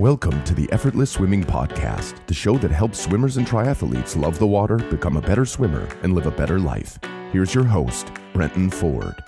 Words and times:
Welcome 0.00 0.42
to 0.44 0.54
the 0.54 0.66
Effortless 0.72 1.10
Swimming 1.10 1.44
Podcast, 1.44 2.26
the 2.26 2.32
show 2.32 2.56
that 2.56 2.70
helps 2.70 2.98
swimmers 2.98 3.36
and 3.36 3.46
triathletes 3.46 4.16
love 4.16 4.38
the 4.38 4.46
water, 4.46 4.78
become 4.78 5.18
a 5.18 5.20
better 5.20 5.44
swimmer, 5.44 5.86
and 6.02 6.14
live 6.14 6.24
a 6.24 6.30
better 6.30 6.58
life. 6.58 6.98
Here's 7.32 7.54
your 7.54 7.64
host, 7.64 8.10
Brenton 8.32 8.70
Ford. 8.70 9.22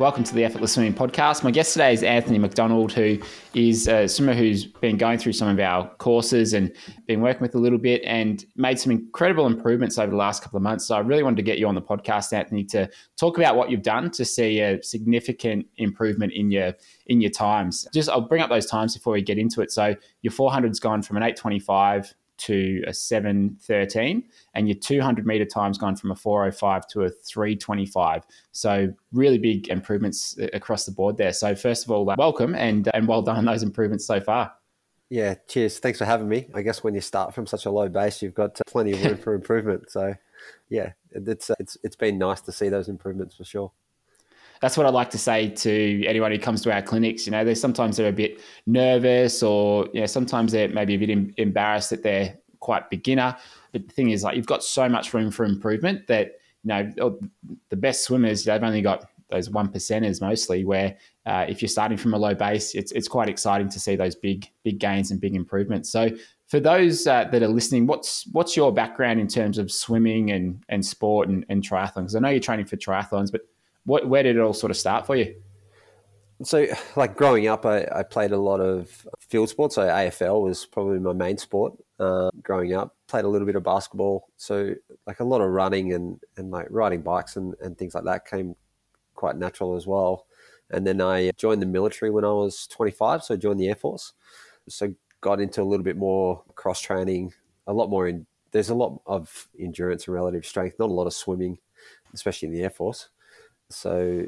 Welcome 0.00 0.24
to 0.24 0.34
the 0.34 0.44
Effortless 0.44 0.72
Swimming 0.72 0.94
Podcast. 0.94 1.44
My 1.44 1.50
guest 1.50 1.74
today 1.74 1.92
is 1.92 2.02
Anthony 2.02 2.38
McDonald, 2.38 2.90
who 2.90 3.18
is 3.52 3.86
a 3.86 4.08
swimmer 4.08 4.32
who's 4.32 4.64
been 4.64 4.96
going 4.96 5.18
through 5.18 5.34
some 5.34 5.48
of 5.48 5.60
our 5.60 5.90
courses 5.96 6.54
and 6.54 6.72
been 7.06 7.20
working 7.20 7.42
with 7.42 7.54
a 7.54 7.58
little 7.58 7.78
bit 7.78 8.00
and 8.06 8.46
made 8.56 8.80
some 8.80 8.92
incredible 8.92 9.46
improvements 9.46 9.98
over 9.98 10.10
the 10.10 10.16
last 10.16 10.42
couple 10.42 10.56
of 10.56 10.62
months. 10.62 10.86
So 10.86 10.96
I 10.96 11.00
really 11.00 11.22
wanted 11.22 11.36
to 11.36 11.42
get 11.42 11.58
you 11.58 11.68
on 11.68 11.74
the 11.74 11.82
podcast, 11.82 12.32
Anthony, 12.32 12.64
to 12.64 12.88
talk 13.18 13.36
about 13.36 13.56
what 13.56 13.70
you've 13.70 13.82
done 13.82 14.10
to 14.12 14.24
see 14.24 14.60
a 14.60 14.82
significant 14.82 15.66
improvement 15.76 16.32
in 16.32 16.50
your 16.50 16.72
in 17.08 17.20
your 17.20 17.30
times. 17.30 17.86
Just 17.92 18.08
I'll 18.08 18.22
bring 18.22 18.40
up 18.40 18.48
those 18.48 18.64
times 18.64 18.96
before 18.96 19.12
we 19.12 19.20
get 19.20 19.36
into 19.36 19.60
it. 19.60 19.70
So 19.70 19.94
your 20.22 20.32
400's 20.32 20.80
gone 20.80 21.02
from 21.02 21.18
an 21.18 21.24
825 21.24 22.14
to 22.40 22.82
a 22.86 22.92
713 22.92 24.24
and 24.54 24.68
your 24.68 24.76
200 24.76 25.26
meter 25.26 25.44
time's 25.44 25.78
gone 25.78 25.96
from 25.96 26.10
a 26.10 26.16
405 26.16 26.86
to 26.88 27.02
a 27.02 27.10
325 27.10 28.24
so 28.52 28.92
really 29.12 29.38
big 29.38 29.68
improvements 29.68 30.38
uh, 30.40 30.46
across 30.52 30.84
the 30.84 30.92
board 30.92 31.16
there. 31.16 31.32
So 31.32 31.54
first 31.54 31.84
of 31.84 31.90
all 31.90 32.08
uh, 32.10 32.14
welcome 32.18 32.54
and 32.54 32.88
and 32.94 33.06
well 33.06 33.22
done 33.22 33.36
on 33.36 33.44
those 33.44 33.62
improvements 33.62 34.06
so 34.06 34.20
far. 34.20 34.52
Yeah 35.08 35.34
cheers. 35.48 35.78
Thanks 35.78 35.98
for 35.98 36.04
having 36.04 36.28
me. 36.28 36.48
I 36.54 36.62
guess 36.62 36.82
when 36.82 36.94
you 36.94 37.00
start 37.00 37.34
from 37.34 37.46
such 37.46 37.66
a 37.66 37.70
low 37.70 37.88
base 37.88 38.22
you've 38.22 38.34
got 38.34 38.60
uh, 38.60 38.62
plenty 38.66 38.92
of 38.92 39.04
room 39.04 39.16
for 39.18 39.34
improvement. 39.34 39.90
So 39.90 40.14
yeah 40.68 40.92
it's 41.12 41.50
it's 41.58 41.76
it's 41.82 41.96
been 41.96 42.18
nice 42.18 42.40
to 42.42 42.52
see 42.52 42.68
those 42.68 42.88
improvements 42.88 43.36
for 43.36 43.44
sure 43.44 43.72
that's 44.60 44.76
what 44.76 44.86
I 44.86 44.90
like 44.90 45.10
to 45.10 45.18
say 45.18 45.48
to 45.48 46.04
anyone 46.06 46.30
who 46.32 46.38
comes 46.38 46.60
to 46.62 46.72
our 46.72 46.82
clinics. 46.82 47.26
You 47.26 47.32
know, 47.32 47.44
there's 47.44 47.60
sometimes 47.60 47.96
they're 47.96 48.08
a 48.08 48.12
bit 48.12 48.40
nervous, 48.66 49.42
or 49.42 49.88
you 49.92 50.00
know, 50.00 50.06
sometimes 50.06 50.52
they're 50.52 50.68
maybe 50.68 50.94
a 50.94 50.98
bit 50.98 51.34
embarrassed 51.38 51.90
that 51.90 52.02
they're 52.02 52.36
quite 52.60 52.90
beginner. 52.90 53.36
But 53.72 53.88
the 53.88 53.92
thing 53.94 54.10
is, 54.10 54.22
like, 54.22 54.36
you've 54.36 54.46
got 54.46 54.62
so 54.62 54.88
much 54.88 55.14
room 55.14 55.30
for 55.30 55.44
improvement 55.44 56.06
that 56.08 56.38
you 56.62 56.68
know 56.68 57.18
the 57.70 57.76
best 57.76 58.04
swimmers 58.04 58.44
they've 58.44 58.62
only 58.62 58.82
got 58.82 59.06
those 59.30 59.48
one 59.48 59.68
percenters 59.68 60.20
mostly. 60.20 60.64
Where 60.66 60.96
uh, 61.24 61.46
if 61.48 61.62
you're 61.62 61.68
starting 61.70 61.96
from 61.96 62.12
a 62.12 62.18
low 62.18 62.34
base, 62.34 62.74
it's 62.74 62.92
it's 62.92 63.08
quite 63.08 63.30
exciting 63.30 63.70
to 63.70 63.80
see 63.80 63.96
those 63.96 64.14
big 64.14 64.46
big 64.62 64.78
gains 64.78 65.10
and 65.10 65.20
big 65.20 65.34
improvements. 65.34 65.90
So 65.90 66.10
for 66.48 66.60
those 66.60 67.06
uh, 67.06 67.24
that 67.32 67.42
are 67.42 67.48
listening, 67.48 67.86
what's 67.86 68.26
what's 68.32 68.58
your 68.58 68.74
background 68.74 69.20
in 69.20 69.28
terms 69.28 69.56
of 69.56 69.72
swimming 69.72 70.32
and 70.32 70.62
and 70.68 70.84
sport 70.84 71.28
and, 71.28 71.46
and 71.48 71.62
triathlon? 71.62 72.02
Because 72.02 72.16
I 72.16 72.18
know 72.18 72.28
you're 72.28 72.40
training 72.40 72.66
for 72.66 72.76
triathlons, 72.76 73.32
but 73.32 73.42
what, 73.84 74.08
where 74.08 74.22
did 74.22 74.36
it 74.36 74.40
all 74.40 74.52
sort 74.52 74.70
of 74.70 74.76
start 74.76 75.06
for 75.06 75.16
you? 75.16 75.34
So, 76.42 76.66
like 76.96 77.16
growing 77.16 77.48
up, 77.48 77.66
I, 77.66 77.86
I 77.94 78.02
played 78.02 78.32
a 78.32 78.38
lot 78.38 78.60
of 78.60 79.06
field 79.18 79.50
sports. 79.50 79.74
So 79.74 79.82
AFL 79.82 80.42
was 80.42 80.64
probably 80.64 80.98
my 80.98 81.12
main 81.12 81.36
sport 81.36 81.74
uh, 81.98 82.30
growing 82.42 82.72
up. 82.72 82.96
Played 83.08 83.26
a 83.26 83.28
little 83.28 83.46
bit 83.46 83.56
of 83.56 83.62
basketball. 83.62 84.28
So, 84.36 84.74
like 85.06 85.20
a 85.20 85.24
lot 85.24 85.42
of 85.42 85.50
running 85.50 85.92
and, 85.92 86.18
and 86.38 86.50
like 86.50 86.66
riding 86.70 87.02
bikes 87.02 87.36
and, 87.36 87.54
and 87.60 87.76
things 87.76 87.94
like 87.94 88.04
that 88.04 88.26
came 88.26 88.56
quite 89.14 89.36
natural 89.36 89.76
as 89.76 89.86
well. 89.86 90.26
And 90.70 90.86
then 90.86 91.00
I 91.00 91.32
joined 91.36 91.60
the 91.60 91.66
military 91.66 92.10
when 92.10 92.24
I 92.24 92.32
was 92.32 92.66
25. 92.68 93.24
So 93.24 93.34
I 93.34 93.36
joined 93.36 93.60
the 93.60 93.68
Air 93.68 93.74
Force. 93.74 94.12
So 94.68 94.94
got 95.20 95.40
into 95.40 95.62
a 95.62 95.64
little 95.64 95.84
bit 95.84 95.96
more 95.96 96.42
cross 96.54 96.80
training, 96.80 97.32
a 97.66 97.72
lot 97.72 97.90
more 97.90 98.08
in. 98.08 98.26
There's 98.52 98.70
a 98.70 98.74
lot 98.74 99.00
of 99.06 99.48
endurance 99.58 100.06
and 100.06 100.14
relative 100.14 100.44
strength, 100.44 100.76
not 100.78 100.88
a 100.88 100.92
lot 100.92 101.06
of 101.06 101.12
swimming, 101.12 101.58
especially 102.14 102.48
in 102.48 102.54
the 102.54 102.62
Air 102.62 102.70
Force. 102.70 103.10
So, 103.70 104.26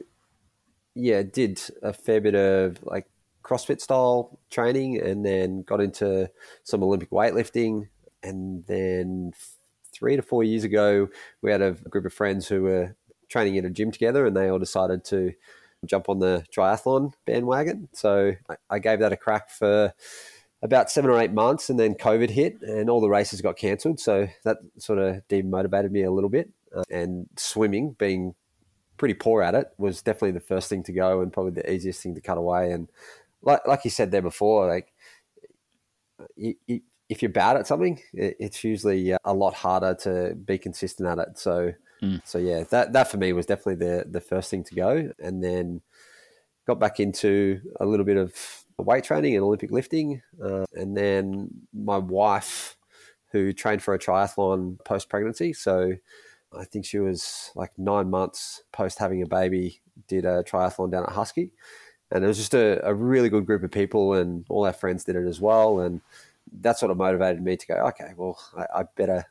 yeah, 0.95 1.23
did 1.23 1.61
a 1.83 1.93
fair 1.93 2.21
bit 2.21 2.35
of 2.35 2.83
like 2.83 3.07
CrossFit 3.43 3.81
style 3.81 4.39
training 4.51 5.01
and 5.01 5.25
then 5.25 5.63
got 5.63 5.81
into 5.81 6.31
some 6.63 6.83
Olympic 6.83 7.11
weightlifting. 7.11 7.89
And 8.23 8.65
then 8.67 9.33
three 9.93 10.17
to 10.17 10.23
four 10.23 10.45
years 10.45 10.65
ago, 10.65 11.09
we 11.43 11.51
had 11.51 11.63
a 11.63 11.73
group 11.73 12.07
of 12.07 12.13
friends 12.13 12.49
who 12.49 12.63
were 12.63 12.97
training 13.29 13.57
in 13.57 13.65
a 13.65 13.71
gym 13.71 13.91
together 13.91 14.27
and 14.27 14.37
they 14.37 14.49
all 14.49 14.59
decided 14.59 15.05
to 15.07 15.33
jump 15.87 16.09
on 16.09 16.21
the 16.21 16.45
triathlon 16.55 17.13
bandwagon. 17.27 17.89
So 17.93 18.33
I 18.71 18.79
gave 18.79 19.01
that 19.01 19.13
a 19.13 19.17
crack 19.17 19.51
for 19.51 19.93
about 20.63 20.91
seven 20.91 21.11
or 21.11 21.19
eight 21.19 21.33
months 21.33 21.69
and 21.69 21.79
then 21.79 21.95
COVID 21.95 22.31
hit 22.31 22.63
and 22.63 22.89
all 22.89 23.01
the 23.01 23.09
races 23.11 23.41
got 23.41 23.57
cancelled. 23.57 23.99
So 23.99 24.29
that 24.45 24.59
sort 24.79 25.01
of 25.01 25.27
demotivated 25.29 25.91
me 25.91 26.03
a 26.05 26.13
little 26.13 26.31
bit. 26.31 26.51
Uh, 26.75 26.85
and 26.91 27.27
swimming 27.37 27.95
being 27.99 28.35
pretty 29.03 29.15
poor 29.15 29.43
at 29.43 29.57
it, 29.57 29.67
was 29.79 30.01
definitely 30.01 30.31
the 30.31 30.39
first 30.39 30.69
thing 30.69 30.85
to 30.85 30.93
go 30.93 31.23
and 31.23 31.33
probably 31.33 31.51
the 31.51 31.69
easiest 31.69 32.01
thing 32.01 32.15
to 32.15 32.21
cut 32.21 32.39
away. 32.39 32.71
And 32.71 32.87
like 33.43 33.67
like 33.67 33.85
you 33.85 33.91
said 33.91 34.13
there 34.13 34.23
before, 34.23 34.69
like 34.69 34.93
you, 36.37 36.55
you, 36.69 36.83
if 37.09 37.21
you're 37.21 37.29
bad 37.33 37.57
at 37.57 37.67
something, 37.67 37.99
it, 38.15 38.37
it's 38.39 38.63
usually 38.63 39.13
a 39.25 39.35
lot 39.35 39.55
harder 39.55 39.97
to 40.03 40.37
be 40.37 40.57
consistent 40.57 41.09
at 41.09 41.19
it. 41.19 41.37
So 41.37 41.73
mm. 42.01 42.23
so 42.25 42.39
yeah, 42.39 42.63
that 42.71 42.93
that 42.93 43.11
for 43.11 43.17
me 43.17 43.33
was 43.33 43.45
definitely 43.45 43.85
the 43.85 44.05
the 44.09 44.21
first 44.21 44.53
thing 44.53 44.63
to 44.63 44.75
go, 44.77 45.11
and 45.19 45.43
then 45.43 45.81
got 46.69 46.79
back 46.79 47.01
into 47.01 47.61
a 47.81 47.85
little 47.85 48.07
bit 48.07 48.17
of 48.17 48.33
weight 48.79 49.03
training 49.03 49.35
and 49.35 49.43
Olympic 49.43 49.73
lifting, 49.73 50.23
uh, 50.41 50.65
and 50.75 50.97
then 50.97 51.49
my 51.75 51.99
wife, 51.99 52.77
who 53.33 53.53
trained 53.53 53.83
for 53.83 53.95
a 53.95 53.99
triathlon 53.99 54.79
post 54.85 55.09
pregnancy, 55.09 55.53
so 55.53 55.95
I 56.57 56.65
think 56.65 56.85
she 56.85 56.99
was 56.99 57.51
like 57.55 57.73
nine 57.79 58.11
months 58.11 58.63
post 58.73 58.99
having 58.99 59.23
a 59.23 59.27
baby, 59.27 59.81
did 60.09 60.25
a 60.25 60.43
triathlon 60.43 60.91
down 60.91 61.05
at 61.05 61.13
Husky. 61.13 61.51
And 62.11 62.23
it 62.23 62.27
was 62.27 62.37
just 62.37 62.55
a, 62.55 62.87
a 62.87 62.93
really 62.93 63.31
good 63.31 63.47
group 63.47 63.63
of 63.63 63.71
people, 63.71 64.13
and 64.13 64.45
all 64.51 64.67
our 64.67 64.73
friends 64.73 65.05
did 65.05 65.17
it 65.17 65.27
as 65.27 65.41
well. 65.41 65.81
And 65.81 66.03
that 66.61 66.79
sort 66.79 66.91
of 66.91 66.99
motivated 66.99 67.43
me 67.43 67.57
to 67.57 67.67
go, 67.67 67.75
okay, 67.89 68.13
well, 68.17 68.39
I, 68.57 68.81
I 68.81 68.83
better, 68.97 69.25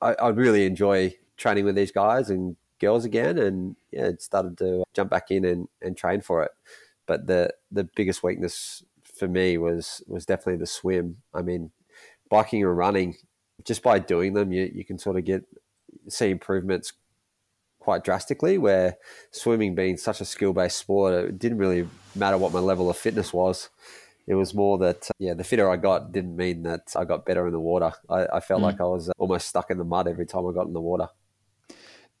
I, 0.00 0.14
I 0.14 0.28
really 0.28 0.64
enjoy 0.64 1.16
training 1.36 1.64
with 1.64 1.74
these 1.74 1.90
guys 1.90 2.30
and 2.30 2.56
girls 2.78 3.04
again. 3.04 3.38
And 3.38 3.74
yeah, 3.90 4.06
it 4.06 4.22
started 4.22 4.56
to 4.58 4.84
jump 4.94 5.10
back 5.10 5.32
in 5.32 5.44
and, 5.44 5.66
and 5.82 5.96
train 5.96 6.20
for 6.20 6.44
it. 6.44 6.52
But 7.06 7.26
the, 7.26 7.52
the 7.72 7.88
biggest 7.96 8.22
weakness 8.22 8.84
for 9.18 9.26
me 9.26 9.58
was, 9.58 10.02
was 10.06 10.24
definitely 10.24 10.58
the 10.58 10.66
swim. 10.66 11.16
I 11.34 11.42
mean, 11.42 11.72
biking 12.30 12.62
and 12.62 12.76
running, 12.76 13.16
just 13.64 13.82
by 13.82 13.98
doing 13.98 14.34
them, 14.34 14.52
you, 14.52 14.70
you 14.72 14.84
can 14.84 14.98
sort 14.98 15.16
of 15.16 15.24
get 15.24 15.44
see 16.08 16.30
improvements 16.30 16.92
quite 17.78 18.04
drastically. 18.04 18.58
Where 18.58 18.96
swimming 19.30 19.74
being 19.74 19.96
such 19.96 20.20
a 20.20 20.24
skill 20.24 20.52
based 20.52 20.78
sport, 20.78 21.14
it 21.14 21.38
didn't 21.38 21.58
really 21.58 21.88
matter 22.14 22.38
what 22.38 22.52
my 22.52 22.58
level 22.58 22.90
of 22.90 22.96
fitness 22.96 23.32
was. 23.32 23.70
It 24.26 24.34
was 24.34 24.52
more 24.52 24.76
that 24.78 25.08
yeah, 25.18 25.32
the 25.32 25.42
fitter 25.42 25.70
I 25.70 25.76
got 25.76 26.12
didn't 26.12 26.36
mean 26.36 26.62
that 26.64 26.94
I 26.94 27.06
got 27.06 27.24
better 27.24 27.46
in 27.46 27.52
the 27.52 27.60
water. 27.60 27.92
I, 28.10 28.26
I 28.34 28.40
felt 28.40 28.60
mm. 28.60 28.64
like 28.64 28.80
I 28.80 28.84
was 28.84 29.10
almost 29.16 29.48
stuck 29.48 29.70
in 29.70 29.78
the 29.78 29.84
mud 29.84 30.06
every 30.06 30.26
time 30.26 30.46
I 30.46 30.52
got 30.52 30.66
in 30.66 30.74
the 30.74 30.82
water. 30.82 31.08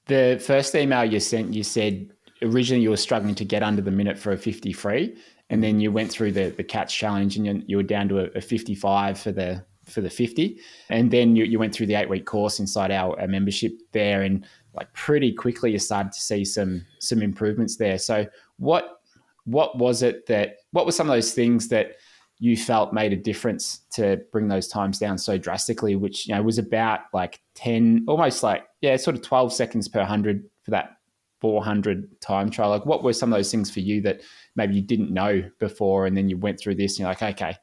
The 0.06 0.42
first 0.42 0.74
email 0.74 1.04
you 1.04 1.20
sent, 1.20 1.52
you 1.52 1.62
said 1.62 2.10
originally 2.40 2.82
you 2.82 2.88
were 2.88 2.96
struggling 2.96 3.34
to 3.34 3.44
get 3.44 3.62
under 3.62 3.82
the 3.82 3.90
minute 3.90 4.18
for 4.18 4.32
a 4.32 4.38
50 4.38 4.72
free, 4.72 5.18
and 5.50 5.62
then 5.62 5.80
you 5.80 5.92
went 5.92 6.10
through 6.10 6.32
the 6.32 6.48
the 6.48 6.64
catch 6.64 6.96
challenge 6.96 7.36
and 7.36 7.44
you, 7.44 7.62
you 7.66 7.76
were 7.76 7.82
down 7.82 8.08
to 8.08 8.20
a, 8.20 8.38
a 8.38 8.40
55 8.40 9.20
for 9.20 9.32
the 9.32 9.62
for 9.88 10.00
the 10.00 10.10
50. 10.10 10.60
And 10.90 11.10
then 11.10 11.36
you, 11.36 11.44
you 11.44 11.58
went 11.58 11.74
through 11.74 11.86
the 11.86 11.94
eight 11.94 12.08
week 12.08 12.26
course 12.26 12.60
inside 12.60 12.90
our, 12.90 13.18
our, 13.20 13.28
membership 13.28 13.72
there. 13.92 14.22
And 14.22 14.46
like 14.74 14.92
pretty 14.92 15.32
quickly, 15.32 15.72
you 15.72 15.78
started 15.78 16.12
to 16.12 16.20
see 16.20 16.44
some, 16.44 16.84
some 16.98 17.22
improvements 17.22 17.76
there. 17.76 17.98
So 17.98 18.26
what, 18.58 19.00
what 19.44 19.78
was 19.78 20.02
it 20.02 20.26
that, 20.26 20.56
what 20.72 20.86
were 20.86 20.92
some 20.92 21.08
of 21.08 21.14
those 21.14 21.32
things 21.32 21.68
that 21.68 21.96
you 22.38 22.56
felt 22.56 22.92
made 22.92 23.12
a 23.12 23.16
difference 23.16 23.80
to 23.92 24.20
bring 24.30 24.48
those 24.48 24.68
times 24.68 24.98
down 24.98 25.18
so 25.18 25.36
drastically, 25.36 25.96
which, 25.96 26.28
you 26.28 26.34
know, 26.34 26.42
was 26.42 26.58
about 26.58 27.00
like 27.12 27.40
10, 27.54 28.04
almost 28.06 28.42
like, 28.42 28.64
yeah, 28.80 28.94
sort 28.96 29.16
of 29.16 29.22
12 29.22 29.52
seconds 29.52 29.88
per 29.88 29.98
100 30.00 30.44
for 30.62 30.70
that 30.70 30.98
400 31.40 32.20
time 32.20 32.50
trial. 32.50 32.70
Like 32.70 32.86
what 32.86 33.02
were 33.02 33.12
some 33.12 33.32
of 33.32 33.38
those 33.38 33.50
things 33.50 33.70
for 33.70 33.80
you 33.80 34.00
that 34.02 34.20
maybe 34.56 34.74
you 34.74 34.82
didn't 34.82 35.12
know 35.12 35.48
before 35.58 36.06
and 36.06 36.16
then 36.16 36.28
you 36.28 36.36
went 36.36 36.60
through 36.60 36.76
this 36.76 36.92
and 36.94 37.00
you're 37.00 37.08
like, 37.08 37.22
okay, 37.22 37.56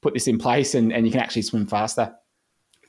put 0.00 0.14
this 0.14 0.26
in 0.26 0.38
place 0.38 0.74
and, 0.74 0.92
and 0.92 1.06
you 1.06 1.12
can 1.12 1.20
actually 1.20 1.42
swim 1.42 1.66
faster? 1.66 2.14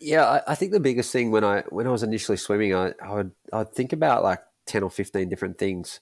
Yeah, 0.01 0.25
I, 0.25 0.51
I 0.51 0.56
think 0.56 0.71
the 0.71 0.79
biggest 0.79 1.11
thing 1.11 1.31
when 1.31 1.44
I 1.44 1.61
when 1.69 1.88
I 1.88 1.91
was 1.91 2.03
initially 2.03 2.38
swimming, 2.38 2.73
I, 2.73 2.94
I 3.03 3.15
would 3.15 3.31
I'd 3.51 3.73
think 3.73 3.91
about 3.91 4.23
like 4.23 4.39
ten 4.65 4.83
or 4.83 4.89
fifteen 4.89 5.27
different 5.27 5.57
things, 5.57 6.00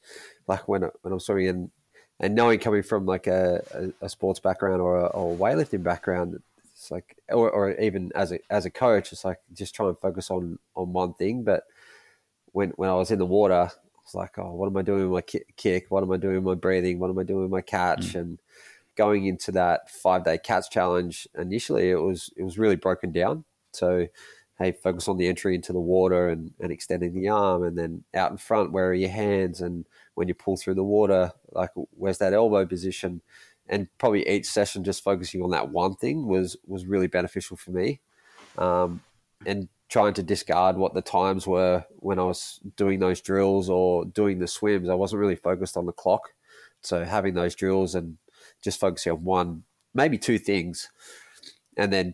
like 0.48 0.68
when 0.68 0.84
when 1.02 1.14
I'm 1.14 1.20
swimming 1.20 1.48
and 1.48 1.72
and 2.20 2.36
knowing 2.36 2.60
coming 2.60 2.84
from 2.84 3.06
like 3.06 3.28
a, 3.28 3.64
a, 3.74 4.06
a 4.06 4.10
sports 4.10 4.40
background 4.40 4.82
or 4.82 5.00
a, 5.00 5.06
or 5.08 5.34
a 5.34 5.38
weightlifting 5.38 5.84
background, 5.84 6.42
it's 6.74 6.92
like 6.92 7.18
or, 7.30 7.50
or 7.50 7.72
even 7.80 8.12
as 8.14 8.32
a 8.32 8.40
as 8.52 8.66
a 8.66 8.70
coach, 8.70 9.12
it's 9.12 9.26
like 9.26 9.40
just 9.54 9.74
try 9.74 9.88
and 9.88 9.98
focus 9.98 10.30
on 10.30 10.60
on 10.76 10.94
one 10.94 11.14
thing. 11.16 11.44
But 11.44 11.64
when 12.52 12.70
when 12.72 12.90
I 12.90 12.94
was 12.94 13.10
in 13.10 13.20
the 13.20 13.26
water, 13.26 13.54
I 13.54 13.64
was 13.64 14.14
like, 14.14 14.38
oh, 14.38 14.54
what 14.54 14.68
am 14.68 14.78
I 14.78 14.84
doing 14.84 15.10
with 15.10 15.26
my 15.34 15.40
kick? 15.58 15.86
What 15.90 16.04
am 16.04 16.12
I 16.12 16.18
doing 16.18 16.36
with 16.36 16.44
my 16.44 16.56
breathing? 16.56 17.00
What 17.00 17.10
am 17.10 17.18
I 17.18 17.24
doing 17.24 17.44
with 17.44 17.52
my 17.52 17.62
catch? 17.62 18.14
Mm. 18.14 18.20
And 18.20 18.40
going 18.98 19.26
into 19.26 19.52
that 19.54 19.90
five 19.90 20.24
day 20.24 20.38
catch 20.38 20.70
challenge, 20.70 21.28
initially 21.38 21.90
it 21.90 22.02
was 22.02 22.32
it 22.38 22.44
was 22.44 22.58
really 22.58 22.76
broken 22.76 23.12
down. 23.12 23.46
So 23.74 24.08
hey, 24.60 24.72
focus 24.72 25.08
on 25.08 25.18
the 25.18 25.28
entry 25.28 25.54
into 25.54 25.72
the 25.72 25.80
water 25.80 26.30
and, 26.30 26.52
and 26.60 26.72
extending 26.72 27.14
the 27.14 27.30
arm, 27.30 27.64
and 27.64 27.78
then 27.78 28.04
out 28.16 28.32
in 28.32 28.38
front, 28.38 28.72
where 28.72 28.88
are 28.90 28.94
your 28.94 29.10
hands? 29.10 29.62
And 29.62 29.86
when 30.16 30.28
you 30.28 30.34
pull 30.34 30.58
through 30.58 30.74
the 30.76 30.84
water, 30.84 31.32
like 31.52 31.70
where's 31.92 32.18
that 32.18 32.34
elbow 32.34 32.66
position? 32.66 33.22
and 33.70 33.88
probably 33.98 34.28
each 34.28 34.46
session 34.46 34.84
just 34.84 35.04
focusing 35.04 35.42
on 35.42 35.52
that 35.52 35.70
one 35.70 35.96
thing 35.96 36.28
was 36.28 36.58
was 36.66 36.86
really 36.86 37.08
beneficial 37.08 37.58
for 37.58 37.72
me. 37.72 38.00
Um, 38.58 39.02
and 39.46 39.68
trying 39.90 40.14
to 40.16 40.24
discard 40.24 40.78
what 40.78 40.94
the 40.94 41.02
times 41.02 41.48
were 41.48 41.86
when 41.98 42.20
I 42.20 42.24
was 42.24 42.60
doing 42.76 43.00
those 43.00 43.22
drills 43.22 43.70
or 43.70 44.04
doing 44.06 44.40
the 44.40 44.48
swims. 44.48 44.90
I 44.90 44.96
wasn't 44.96 45.22
really 45.22 45.36
focused 45.36 45.78
on 45.78 45.86
the 45.86 45.94
clock. 45.94 46.34
So 46.82 47.06
having 47.06 47.36
those 47.36 47.56
drills 47.56 47.96
and 47.96 48.18
just 48.64 48.80
focusing 48.80 49.12
on 49.12 49.24
one, 49.24 49.64
maybe 49.94 50.18
two 50.18 50.38
things, 50.38 50.90
and 51.78 51.92
then 51.92 52.14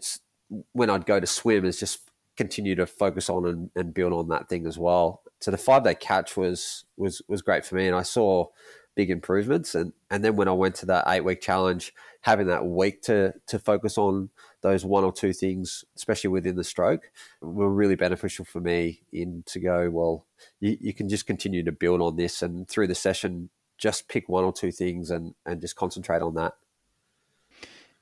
when 0.74 0.90
I'd 0.90 1.06
go 1.06 1.20
to 1.20 1.28
swim, 1.28 1.66
is 1.66 1.80
just 1.80 2.10
continue 2.36 2.76
to 2.76 2.86
focus 2.86 3.30
on 3.30 3.46
and, 3.46 3.70
and 3.76 3.94
build 3.94 4.14
on 4.14 4.28
that 4.30 4.50
thing 4.50 4.66
as 4.66 4.78
well. 4.78 5.22
So 5.40 5.52
the 5.52 5.58
five 5.58 5.84
day 5.84 5.96
catch 5.96 6.38
was 6.38 6.86
was 6.98 7.22
was 7.28 7.42
great 7.42 7.66
for 7.66 7.76
me, 7.76 7.88
and 7.88 7.96
I 7.96 8.04
saw 8.04 8.48
big 8.96 9.10
improvements. 9.10 9.76
And 9.76 9.94
and 10.10 10.24
then 10.24 10.36
when 10.36 10.48
I 10.48 10.54
went 10.54 10.76
to 10.76 10.86
that 10.88 11.06
eight 11.08 11.26
week 11.26 11.42
challenge, 11.42 11.94
having 12.22 12.48
that 12.48 12.66
week 12.66 13.02
to 13.04 13.34
to 13.48 13.60
focus 13.60 13.98
on 13.98 14.30
those 14.62 14.86
one 14.86 15.04
or 15.04 15.12
two 15.12 15.34
things, 15.34 15.84
especially 15.96 16.30
within 16.30 16.56
the 16.56 16.64
stroke, 16.64 17.12
were 17.42 17.70
really 17.70 17.96
beneficial 17.96 18.46
for 18.46 18.62
me. 18.62 19.02
In 19.12 19.44
to 19.48 19.60
go 19.60 19.90
well, 19.90 20.26
you, 20.60 20.78
you 20.80 20.94
can 20.94 21.10
just 21.10 21.28
continue 21.28 21.64
to 21.64 21.72
build 21.72 22.02
on 22.02 22.16
this, 22.16 22.42
and 22.42 22.68
through 22.68 22.88
the 22.88 22.96
session, 22.96 23.50
just 23.84 24.08
pick 24.08 24.30
one 24.30 24.46
or 24.46 24.54
two 24.54 24.72
things 24.72 25.12
and 25.12 25.36
and 25.46 25.60
just 25.60 25.76
concentrate 25.76 26.22
on 26.22 26.34
that. 26.36 26.54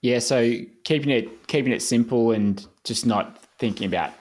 Yeah, 0.02 0.20
so 0.20 0.60
keeping 0.84 1.10
it 1.10 1.48
keeping 1.48 1.74
it 1.74 1.82
simple 1.82 2.32
and 2.32 2.66
just 2.84 3.08
not 3.08 3.44
thinking 3.58 3.88
about 3.88 4.14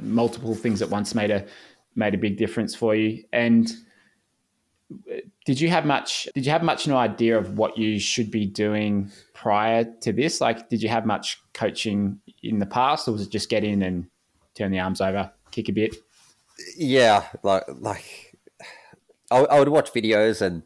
multiple 0.00 0.54
things 0.54 0.80
at 0.80 0.88
once 0.88 1.12
made 1.14 1.32
a 1.32 1.44
made 1.96 2.14
a 2.14 2.18
big 2.18 2.36
difference 2.36 2.72
for 2.74 2.94
you. 2.94 3.24
And 3.32 3.70
uh, 5.10 5.16
did 5.44 5.60
you 5.60 5.70
have 5.70 5.84
much 5.84 6.28
did 6.34 6.46
you 6.46 6.52
have 6.52 6.62
much 6.62 6.86
no 6.86 6.96
idea 6.96 7.36
of 7.36 7.58
what 7.58 7.76
you 7.76 7.98
should 7.98 8.30
be 8.30 8.46
doing 8.46 9.10
prior 9.34 9.84
to 10.02 10.12
this 10.12 10.40
like 10.40 10.68
did 10.68 10.82
you 10.82 10.88
have 10.88 11.06
much 11.06 11.40
coaching 11.54 12.20
in 12.42 12.58
the 12.58 12.66
past 12.66 13.08
or 13.08 13.12
was 13.12 13.22
it 13.22 13.30
just 13.30 13.48
get 13.48 13.64
in 13.64 13.82
and 13.82 14.06
turn 14.54 14.70
the 14.70 14.78
arms 14.78 15.00
over 15.00 15.32
kick 15.50 15.70
a 15.70 15.72
bit 15.72 15.96
yeah 16.76 17.26
like 17.42 17.64
like 17.80 18.21
i, 19.32 19.38
I 19.56 19.58
would 19.58 19.68
watch 19.68 19.92
videos 19.92 20.40
and 20.40 20.62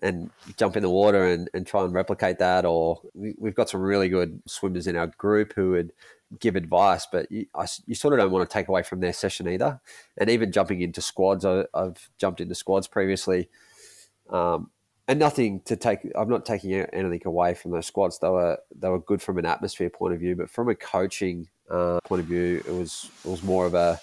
and 0.00 0.30
jump 0.56 0.76
in 0.76 0.82
the 0.84 0.90
water 0.90 1.24
and, 1.24 1.50
and 1.54 1.66
try 1.66 1.82
and 1.82 1.92
replicate 1.92 2.38
that 2.38 2.64
or 2.64 3.00
we, 3.14 3.34
have 3.44 3.56
got 3.56 3.68
some 3.68 3.80
really 3.80 4.08
good 4.08 4.40
swimmers 4.46 4.86
in 4.86 4.94
our 4.94 5.08
group 5.08 5.52
who 5.54 5.70
would 5.70 5.92
give 6.38 6.56
advice, 6.56 7.06
but 7.10 7.30
you, 7.30 7.46
I, 7.54 7.66
you, 7.86 7.94
sort 7.94 8.14
of 8.14 8.20
don't 8.20 8.30
want 8.30 8.48
to 8.48 8.52
take 8.52 8.68
away 8.68 8.82
from 8.82 9.00
their 9.00 9.12
session 9.12 9.48
either. 9.48 9.80
And 10.16 10.28
even 10.30 10.52
jumping 10.52 10.80
into 10.82 11.00
squads, 11.00 11.44
I, 11.44 11.64
have 11.74 12.08
jumped 12.18 12.40
into 12.40 12.54
squads 12.54 12.86
previously, 12.86 13.48
um, 14.30 14.70
and 15.06 15.18
nothing 15.18 15.62
to 15.62 15.76
take. 15.76 16.00
I'm 16.14 16.28
not 16.28 16.44
taking 16.44 16.74
anything 16.74 17.22
away 17.24 17.54
from 17.54 17.70
those 17.70 17.86
squads. 17.86 18.18
They 18.18 18.28
were 18.28 18.58
they 18.74 18.90
were 18.90 19.00
good 19.00 19.22
from 19.22 19.38
an 19.38 19.46
atmosphere 19.46 19.88
point 19.88 20.14
of 20.14 20.20
view, 20.20 20.36
but 20.36 20.50
from 20.50 20.68
a 20.68 20.74
coaching 20.74 21.48
uh, 21.70 21.98
point 22.04 22.20
of 22.20 22.26
view, 22.26 22.62
it 22.66 22.72
was 22.72 23.10
it 23.24 23.30
was 23.30 23.42
more 23.42 23.64
of 23.64 23.72
a 23.72 23.98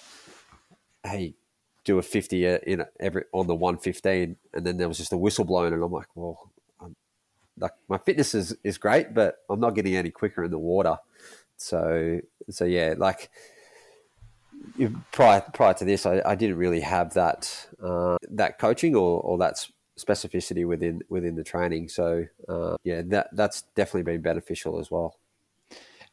hey, 1.04 1.36
do 1.86 1.98
a 1.98 2.02
50 2.02 2.44
in 2.44 2.84
every 3.00 3.24
on 3.32 3.46
the 3.46 3.54
115, 3.54 4.36
and 4.52 4.66
then 4.66 4.76
there 4.76 4.88
was 4.88 4.98
just 4.98 5.12
a 5.12 5.16
whistle 5.16 5.44
blown, 5.46 5.72
and 5.72 5.82
I'm 5.82 5.92
like, 5.92 6.08
well. 6.14 6.50
I'm, 6.80 6.94
like 7.58 7.72
my 7.88 7.96
fitness 7.96 8.34
is, 8.34 8.54
is 8.62 8.76
great, 8.76 9.14
but 9.14 9.38
I'm 9.48 9.60
not 9.60 9.74
getting 9.74 9.96
any 9.96 10.10
quicker 10.10 10.44
in 10.44 10.50
the 10.50 10.58
water. 10.58 10.98
So 11.56 12.20
so 12.50 12.64
yeah, 12.66 12.94
like 12.98 13.30
prior 15.12 15.42
prior 15.54 15.74
to 15.74 15.84
this, 15.84 16.06
I, 16.06 16.22
I 16.24 16.34
didn't 16.34 16.56
really 16.56 16.80
have 16.80 17.14
that 17.14 17.68
uh, 17.82 18.16
that 18.30 18.58
coaching 18.58 18.94
or, 18.94 19.20
or 19.20 19.38
that 19.38 19.66
specificity 19.98 20.66
within 20.66 21.00
within 21.08 21.34
the 21.34 21.44
training. 21.44 21.88
So 21.88 22.24
uh, 22.48 22.76
yeah, 22.84 23.02
that 23.06 23.28
that's 23.32 23.62
definitely 23.74 24.12
been 24.12 24.22
beneficial 24.22 24.78
as 24.78 24.90
well. 24.90 25.16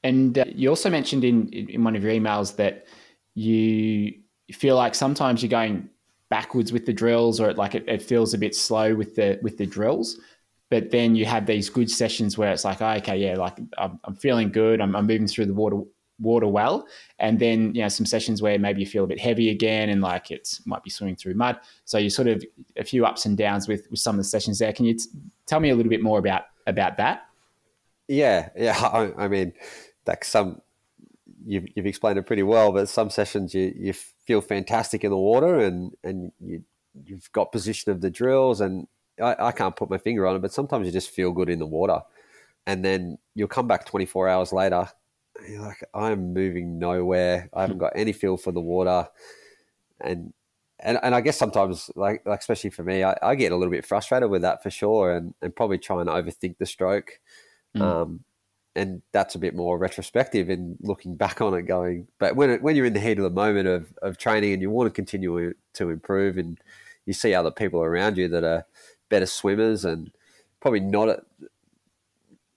And 0.03 0.37
uh, 0.37 0.45
you 0.47 0.69
also 0.69 0.89
mentioned 0.89 1.23
in 1.23 1.49
in 1.49 1.83
one 1.83 1.95
of 1.95 2.03
your 2.03 2.13
emails 2.13 2.55
that 2.57 2.85
you 3.35 4.13
feel 4.53 4.75
like 4.75 4.95
sometimes 4.95 5.41
you're 5.41 5.49
going 5.49 5.89
backwards 6.29 6.71
with 6.71 6.85
the 6.85 6.93
drills, 6.93 7.39
or 7.39 7.49
it, 7.49 7.57
like 7.57 7.75
it, 7.75 7.85
it 7.87 8.01
feels 8.01 8.33
a 8.33 8.37
bit 8.37 8.55
slow 8.55 8.95
with 8.95 9.15
the 9.15 9.39
with 9.41 9.57
the 9.57 9.65
drills 9.65 10.19
but 10.73 10.89
then 10.89 11.15
you 11.15 11.23
have 11.23 11.45
these 11.45 11.69
good 11.69 11.87
sessions 11.87 12.35
where 12.35 12.51
it's 12.51 12.65
like, 12.65 12.81
oh, 12.81 12.93
okay, 12.93 13.15
yeah, 13.15 13.35
like 13.35 13.59
I'm, 13.77 13.99
I'm 14.05 14.15
feeling 14.15 14.51
good. 14.51 14.81
I'm, 14.81 14.95
I'm, 14.95 15.05
moving 15.05 15.27
through 15.27 15.45
the 15.45 15.53
water 15.53 15.83
water 16.19 16.47
well. 16.47 16.87
And 17.19 17.37
then, 17.37 17.75
you 17.75 17.83
know, 17.83 17.89
some 17.89 18.07
sessions 18.07 18.41
where 18.41 18.57
maybe 18.57 18.79
you 18.81 18.87
feel 18.87 19.03
a 19.03 19.07
bit 19.07 19.19
heavy 19.19 19.51
again 19.51 19.89
and 19.89 20.01
like 20.01 20.31
it 20.31 20.59
might 20.65 20.83
be 20.83 20.89
swimming 20.89 21.15
through 21.15 21.35
mud. 21.35 21.59
So 21.85 21.99
you 21.99 22.09
sort 22.09 22.27
of 22.27 22.43
a 22.75 22.83
few 22.83 23.05
ups 23.05 23.25
and 23.25 23.37
downs 23.37 23.67
with, 23.67 23.85
with 23.91 23.99
some 23.99 24.15
of 24.15 24.17
the 24.17 24.23
sessions 24.23 24.57
there. 24.57 24.73
Can 24.73 24.85
you 24.85 24.95
t- 24.95 25.09
tell 25.45 25.59
me 25.59 25.69
a 25.69 25.75
little 25.75 25.91
bit 25.91 26.01
more 26.01 26.17
about, 26.17 26.45
about 26.65 26.97
that? 26.97 27.27
Yeah. 28.07 28.49
Yeah. 28.55 28.75
I, 28.81 29.25
I 29.25 29.27
mean, 29.27 29.53
like 30.07 30.25
some, 30.25 30.59
you've, 31.45 31.65
you've 31.75 31.85
explained 31.85 32.17
it 32.17 32.25
pretty 32.25 32.43
well, 32.43 32.71
but 32.71 32.89
some 32.89 33.09
sessions 33.09 33.53
you, 33.53 33.73
you 33.75 33.93
feel 33.93 34.41
fantastic 34.41 35.03
in 35.03 35.11
the 35.11 35.17
water 35.17 35.59
and, 35.59 35.93
and 36.03 36.31
you, 36.39 36.63
you've 37.05 37.31
got 37.31 37.51
position 37.51 37.91
of 37.91 38.01
the 38.01 38.09
drills 38.09 38.61
and 38.61 38.87
I, 39.21 39.35
I 39.39 39.51
can't 39.51 39.75
put 39.75 39.89
my 39.89 39.97
finger 39.97 40.25
on 40.27 40.35
it, 40.35 40.41
but 40.41 40.53
sometimes 40.53 40.85
you 40.85 40.91
just 40.91 41.09
feel 41.09 41.31
good 41.31 41.49
in 41.49 41.59
the 41.59 41.65
water. 41.65 42.01
And 42.65 42.83
then 42.83 43.17
you'll 43.35 43.47
come 43.47 43.67
back 43.67 43.85
24 43.85 44.29
hours 44.29 44.53
later, 44.53 44.87
you're 45.47 45.61
like, 45.61 45.83
I'm 45.93 46.33
moving 46.33 46.79
nowhere. 46.79 47.49
I 47.53 47.61
haven't 47.61 47.79
got 47.79 47.93
any 47.95 48.13
feel 48.13 48.37
for 48.37 48.51
the 48.51 48.61
water. 48.61 49.07
And 49.99 50.33
and, 50.79 50.99
and 51.01 51.15
I 51.15 51.21
guess 51.21 51.37
sometimes, 51.37 51.89
like, 51.95 52.25
like 52.25 52.39
especially 52.39 52.69
for 52.71 52.83
me, 52.83 53.03
I, 53.03 53.17
I, 53.21 53.35
get 53.35 53.53
a 53.53 53.55
little 53.55 53.71
bit 53.71 53.85
frustrated 53.85 54.29
with 54.29 54.41
that 54.41 54.61
for 54.61 54.69
sure, 54.69 55.15
and, 55.15 55.33
and 55.41 55.55
probably 55.55 55.77
try 55.77 56.01
and 56.01 56.09
overthink 56.09 56.57
the 56.57 56.65
stroke. 56.65 57.19
Mm. 57.77 57.81
Um, 57.81 58.23
and 58.75 59.01
that's 59.11 59.35
a 59.35 59.39
bit 59.39 59.55
more 59.55 59.77
retrospective 59.77 60.49
in 60.49 60.77
looking 60.81 61.15
back 61.15 61.41
on 61.41 61.53
it, 61.53 61.63
going. 61.63 62.07
But 62.19 62.35
when 62.35 62.49
it, 62.49 62.61
when 62.61 62.75
you're 62.75 62.85
in 62.85 62.93
the 62.93 62.99
heat 62.99 63.17
of 63.17 63.23
the 63.23 63.29
moment 63.29 63.67
of, 63.67 63.93
of 64.01 64.17
training 64.17 64.53
and 64.53 64.61
you 64.61 64.69
want 64.69 64.87
to 64.87 64.93
continue 64.93 65.53
to 65.73 65.89
improve, 65.89 66.37
and 66.37 66.59
you 67.05 67.13
see 67.13 67.33
other 67.33 67.51
people 67.51 67.81
around 67.81 68.17
you 68.17 68.27
that 68.29 68.43
are 68.43 68.65
better 69.09 69.25
swimmers 69.25 69.85
and 69.85 70.11
probably 70.59 70.79
not 70.79 71.09
at 71.09 71.23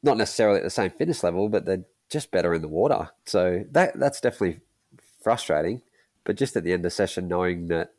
not 0.02 0.16
necessarily 0.16 0.58
at 0.58 0.62
the 0.62 0.70
same 0.70 0.90
fitness 0.90 1.24
level, 1.24 1.48
but 1.48 1.64
they're 1.64 1.84
just 2.08 2.30
better 2.30 2.54
in 2.54 2.62
the 2.62 2.68
water. 2.68 3.10
So 3.24 3.64
that 3.72 3.98
that's 3.98 4.20
definitely 4.20 4.60
frustrating. 5.22 5.82
But 6.24 6.36
just 6.36 6.56
at 6.56 6.64
the 6.64 6.72
end 6.72 6.80
of 6.80 6.84
the 6.84 6.90
session, 6.90 7.28
knowing 7.28 7.68
that 7.68 7.92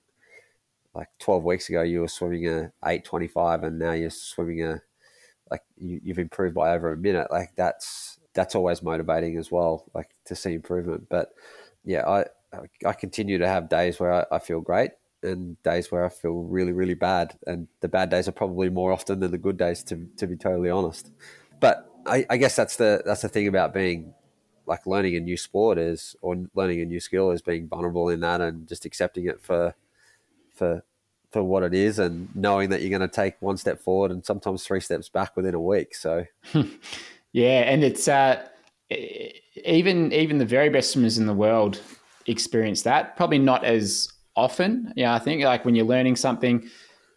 like 0.96 1.10
12 1.20 1.44
weeks 1.44 1.70
ago 1.70 1.84
you 1.84 2.02
were 2.02 2.08
swimming 2.08 2.48
a 2.48 2.72
825 2.84 3.64
and 3.64 3.78
now 3.78 3.92
you're 3.92 4.10
swimming 4.10 4.64
a 4.64 4.82
like 5.52 5.64
you, 5.78 6.00
you've 6.04 6.20
improved 6.20 6.56
by 6.56 6.74
over 6.74 6.92
a 6.92 6.98
minute 6.98 7.28
like 7.32 7.52
that's 7.56 8.20
that's 8.34 8.56
always 8.56 8.84
motivating 8.84 9.38
as 9.38 9.52
well 9.52 9.86
like 9.94 10.10
to 10.26 10.36
see 10.36 10.54
improvement 10.54 11.08
but 11.10 11.34
yeah 11.84 12.08
i 12.08 12.26
i 12.86 12.94
continue 12.94 13.38
to 13.38 13.48
have 13.48 13.70
days 13.70 14.00
where 14.00 14.14
i, 14.14 14.26
I 14.36 14.40
feel 14.40 14.62
great 14.62 14.92
and 15.24 15.62
days 15.64 15.92
where 15.92 16.06
I 16.06 16.10
feel 16.10 16.44
really, 16.44 16.72
really 16.72 16.94
bad. 16.94 17.38
And 17.46 17.68
the 17.82 17.88
bad 17.88 18.10
days 18.10 18.28
are 18.28 18.34
probably 18.34 18.70
more 18.70 18.92
often 18.92 19.20
than 19.20 19.32
the 19.32 19.38
good 19.38 19.58
days, 19.58 19.84
to, 19.86 20.08
to 20.18 20.28
be 20.28 20.36
totally 20.36 20.70
honest. 20.70 21.12
But 21.60 21.90
I, 22.06 22.26
I 22.30 22.38
guess 22.38 22.56
that's 22.56 22.78
the 22.78 23.02
that's 23.06 23.22
the 23.22 23.30
thing 23.30 23.48
about 23.48 23.74
being 23.74 24.14
like 24.66 24.86
learning 24.86 25.16
a 25.16 25.20
new 25.20 25.38
sport 25.38 25.78
is 25.78 26.16
or 26.22 26.36
learning 26.54 26.82
a 26.82 26.86
new 26.86 27.00
skill 27.00 27.32
is 27.32 27.42
being 27.42 27.68
vulnerable 27.68 28.10
in 28.10 28.20
that 28.22 28.42
and 28.42 28.68
just 28.68 28.86
accepting 28.86 29.26
it 29.26 29.42
for 29.42 29.76
for 30.54 30.84
for 31.32 31.44
what 31.44 31.64
it 31.64 31.74
is 31.74 32.00
and 32.00 32.34
knowing 32.36 32.70
that 32.70 32.82
you're 32.82 32.90
going 32.90 33.08
to 33.08 33.14
take 33.14 33.36
one 33.42 33.58
step 33.58 33.80
forward 33.82 34.12
and 34.12 34.26
sometimes 34.26 34.66
three 34.66 34.80
steps 34.80 35.10
back 35.10 35.36
within 35.36 35.54
a 35.54 35.60
week. 35.60 35.94
So 35.94 36.26
yeah, 37.34 37.62
and 37.62 37.84
it's 37.84 38.08
uh 38.08 38.48
even 38.90 40.14
even 40.14 40.38
the 40.38 40.46
very 40.46 40.70
best 40.70 40.92
swimmers 40.92 41.18
in 41.18 41.26
the 41.26 41.34
world 41.34 41.82
experience 42.28 42.84
that. 42.84 43.16
Probably 43.18 43.40
not 43.40 43.66
as 43.66 44.10
often. 44.36 44.94
Yeah, 44.96 45.14
I 45.14 45.20
think 45.20 45.44
like 45.44 45.66
when 45.66 45.76
you're 45.76 45.86
learning 45.86 46.16
something, 46.16 46.70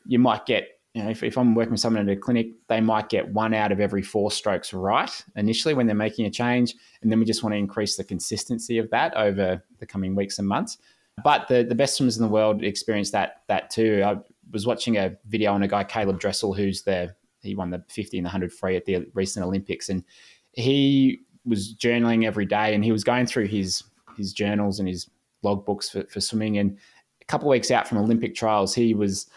you 0.07 0.19
might 0.19 0.47
get, 0.47 0.81
you 0.95 1.03
know, 1.03 1.11
if, 1.11 1.23
if 1.23 1.37
I'm 1.37 1.55
working 1.55 1.73
with 1.73 1.81
someone 1.81 2.09
at 2.09 2.17
a 2.17 2.19
clinic, 2.19 2.49
they 2.69 2.81
might 2.81 3.09
get 3.09 3.29
one 3.33 3.55
out 3.55 3.71
of 3.71 3.81
every 3.81 4.03
four 4.03 4.31
strokes 4.31 4.73
right 4.73 5.11
initially 5.37 5.75
when 5.75 5.87
they're 5.87 5.95
making 5.95 6.27
a 6.27 6.31
change. 6.31 6.75
And 7.03 7.13
then 7.13 7.19
we 7.19 7.25
just 7.25 7.43
want 7.43 7.53
to 7.53 7.59
increase 7.59 7.97
the 7.97 8.05
consistency 8.05 8.79
of 8.79 8.91
that 8.91 9.17
over 9.17 9.63
the 9.79 9.87
coming 9.87 10.15
weeks 10.17 10.39
and 10.39 10.49
months. 10.49 10.79
But 11.23 11.49
the, 11.49 11.63
the 11.63 11.75
best 11.75 11.97
swimmers 11.97 12.17
in 12.17 12.23
the 12.23 12.29
world 12.29 12.63
experience 12.63 13.11
that 13.11 13.43
that 13.49 13.71
too. 13.71 14.03
I 14.05 14.17
was 14.53 14.67
watching 14.67 14.97
a 14.97 15.17
video 15.27 15.53
on 15.53 15.63
a 15.63 15.69
guy, 15.69 15.85
Caeleb 15.85 16.19
Dressel, 16.19 16.53
who's 16.53 16.83
the 16.83 17.15
he 17.43 17.55
won 17.55 17.71
the 17.71 17.83
50 17.89 18.19
and 18.19 18.25
the 18.25 18.29
100 18.29 18.53
free 18.53 18.77
at 18.77 18.85
the 18.85 19.07
recent 19.15 19.45
Olympics. 19.45 19.89
And 19.89 20.05
he 20.53 21.21
was 21.47 21.75
journaling 21.75 22.27
every 22.27 22.45
day 22.45 22.75
and 22.75 22.85
he 22.85 22.93
was 22.93 23.05
going 23.05 23.27
through 23.27 23.47
his 23.47 23.83
his 24.17 24.33
journals 24.33 24.79
and 24.79 24.89
his 24.89 25.09
logbooks 25.45 25.91
for, 25.91 26.05
for 26.11 26.21
swimming 26.21 26.59
and 26.59 26.77
a 27.21 27.25
couple 27.25 27.49
of 27.49 27.51
weeks 27.51 27.71
out 27.71 27.89
from 27.89 27.99
Olympic 27.99 28.35
trials, 28.35 28.75
he 28.75 28.93
was 28.95 29.29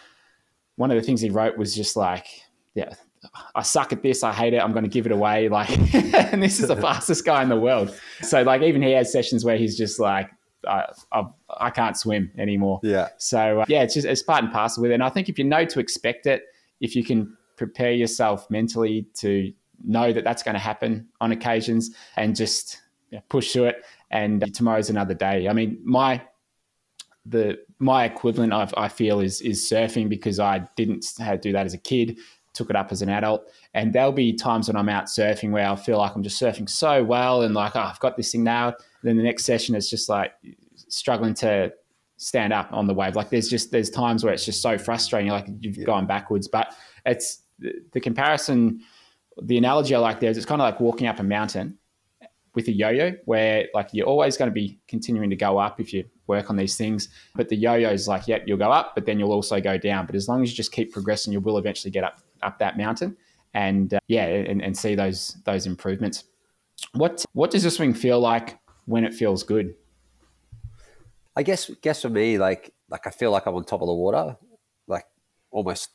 one 0.76 0.90
of 0.90 0.96
the 0.96 1.02
things 1.02 1.20
he 1.20 1.30
wrote 1.30 1.56
was 1.56 1.74
just 1.74 1.96
like, 1.96 2.26
yeah, 2.74 2.92
I 3.54 3.62
suck 3.62 3.92
at 3.92 4.02
this. 4.02 4.22
I 4.22 4.32
hate 4.32 4.54
it. 4.54 4.58
I'm 4.58 4.72
going 4.72 4.84
to 4.84 4.90
give 4.90 5.06
it 5.06 5.12
away. 5.12 5.48
Like, 5.48 5.70
and 5.94 6.42
this 6.42 6.60
is 6.60 6.68
the 6.68 6.76
fastest 6.80 7.24
guy 7.24 7.42
in 7.42 7.48
the 7.48 7.58
world. 7.58 7.96
So, 8.22 8.42
like, 8.42 8.62
even 8.62 8.82
he 8.82 8.92
has 8.92 9.12
sessions 9.12 9.44
where 9.44 9.56
he's 9.56 9.78
just 9.78 10.00
like, 10.00 10.30
I, 10.66 10.86
I, 11.12 11.24
I 11.58 11.70
can't 11.70 11.96
swim 11.96 12.30
anymore. 12.38 12.80
Yeah. 12.82 13.08
So, 13.18 13.60
uh, 13.60 13.64
yeah, 13.68 13.82
it's 13.82 13.94
just 13.94 14.06
it's 14.06 14.22
part 14.22 14.42
and 14.44 14.52
parcel 14.52 14.82
with 14.82 14.90
it. 14.90 14.94
And 14.94 15.02
I 15.02 15.10
think 15.10 15.28
if 15.28 15.38
you 15.38 15.44
know 15.44 15.64
to 15.64 15.80
expect 15.80 16.26
it, 16.26 16.44
if 16.80 16.94
you 16.96 17.04
can 17.04 17.36
prepare 17.56 17.92
yourself 17.92 18.50
mentally 18.50 19.06
to 19.14 19.52
know 19.84 20.12
that 20.12 20.24
that's 20.24 20.42
going 20.42 20.54
to 20.54 20.60
happen 20.60 21.08
on 21.20 21.32
occasions 21.32 21.90
and 22.16 22.34
just 22.34 22.80
push 23.28 23.52
through 23.52 23.66
it. 23.66 23.84
And 24.10 24.54
tomorrow's 24.54 24.90
another 24.90 25.14
day. 25.14 25.48
I 25.48 25.52
mean, 25.52 25.80
my 25.84 26.22
the 27.26 27.58
my 27.78 28.04
equivalent 28.04 28.52
I, 28.52 28.68
I 28.76 28.88
feel 28.88 29.20
is 29.20 29.40
is 29.40 29.68
surfing 29.68 30.08
because 30.08 30.38
I 30.38 30.68
didn't 30.76 31.06
do 31.40 31.52
that 31.52 31.66
as 31.66 31.74
a 31.74 31.78
kid, 31.78 32.18
took 32.52 32.70
it 32.70 32.76
up 32.76 32.92
as 32.92 33.02
an 33.02 33.08
adult, 33.08 33.50
and 33.72 33.92
there'll 33.92 34.12
be 34.12 34.32
times 34.32 34.68
when 34.68 34.76
I'm 34.76 34.88
out 34.88 35.06
surfing 35.06 35.50
where 35.50 35.68
I 35.68 35.76
feel 35.76 35.98
like 35.98 36.14
I'm 36.14 36.22
just 36.22 36.40
surfing 36.40 36.68
so 36.68 37.02
well 37.02 37.42
and 37.42 37.54
like 37.54 37.74
oh, 37.76 37.80
I've 37.80 38.00
got 38.00 38.16
this 38.16 38.32
thing 38.32 38.44
now. 38.44 38.74
Then 39.04 39.16
the 39.16 39.22
next 39.22 39.44
session 39.44 39.74
is 39.74 39.88
just 39.88 40.08
like 40.08 40.32
struggling 40.88 41.34
to 41.34 41.72
stand 42.16 42.52
up 42.52 42.72
on 42.72 42.86
the 42.86 42.94
wave. 42.94 43.16
Like 43.16 43.30
there's 43.30 43.48
just 43.48 43.70
there's 43.70 43.90
times 43.90 44.24
where 44.24 44.32
it's 44.32 44.44
just 44.44 44.62
so 44.62 44.78
frustrating, 44.78 45.30
like 45.30 45.46
you've 45.60 45.84
gone 45.84 46.06
backwards. 46.06 46.48
But 46.48 46.74
it's 47.04 47.42
the, 47.58 47.72
the 47.92 48.00
comparison, 48.00 48.80
the 49.42 49.58
analogy 49.58 49.94
I 49.94 49.98
like 49.98 50.20
there 50.20 50.30
is 50.30 50.36
it's 50.36 50.46
kind 50.46 50.60
of 50.60 50.64
like 50.64 50.80
walking 50.80 51.06
up 51.06 51.18
a 51.18 51.22
mountain 51.22 51.78
with 52.54 52.68
a 52.68 52.72
yo-yo 52.72 53.12
where 53.24 53.66
like 53.74 53.88
you're 53.92 54.06
always 54.06 54.36
going 54.36 54.48
to 54.48 54.54
be 54.54 54.78
continuing 54.86 55.28
to 55.28 55.36
go 55.36 55.58
up 55.58 55.80
if 55.80 55.92
you 55.92 56.04
work 56.26 56.48
on 56.50 56.56
these 56.56 56.76
things. 56.76 57.10
But 57.34 57.48
the 57.48 57.56
yo-yo 57.56 57.90
is 57.90 58.08
like 58.08 58.26
yep 58.26 58.44
you'll 58.46 58.58
go 58.58 58.72
up 58.72 58.94
but 58.94 59.04
then 59.04 59.18
you'll 59.18 59.32
also 59.32 59.60
go 59.60 59.76
down. 59.76 60.06
But 60.06 60.14
as 60.14 60.28
long 60.28 60.42
as 60.42 60.50
you 60.50 60.56
just 60.56 60.72
keep 60.72 60.92
progressing 60.92 61.32
you 61.32 61.40
will 61.40 61.58
eventually 61.58 61.90
get 61.90 62.04
up 62.04 62.20
up 62.42 62.58
that 62.60 62.78
mountain. 62.78 63.16
And 63.52 63.94
uh, 63.94 64.00
yeah 64.08 64.24
and, 64.24 64.62
and 64.62 64.76
see 64.76 64.94
those 64.94 65.36
those 65.44 65.66
improvements. 65.66 66.24
What 66.92 67.24
what 67.32 67.50
does 67.50 67.64
the 67.64 67.70
swing 67.70 67.92
feel 67.92 68.20
like 68.20 68.58
when 68.86 69.04
it 69.04 69.14
feels 69.14 69.42
good 69.42 69.74
i 71.36 71.42
guess 71.42 71.70
guess 71.82 72.02
for 72.02 72.08
me 72.10 72.38
like 72.38 72.72
like 72.88 73.06
i 73.06 73.10
feel 73.10 73.30
like 73.30 73.46
i'm 73.46 73.54
on 73.54 73.64
top 73.64 73.82
of 73.82 73.86
the 73.86 73.94
water 73.94 74.36
like 74.86 75.04
almost 75.50 75.90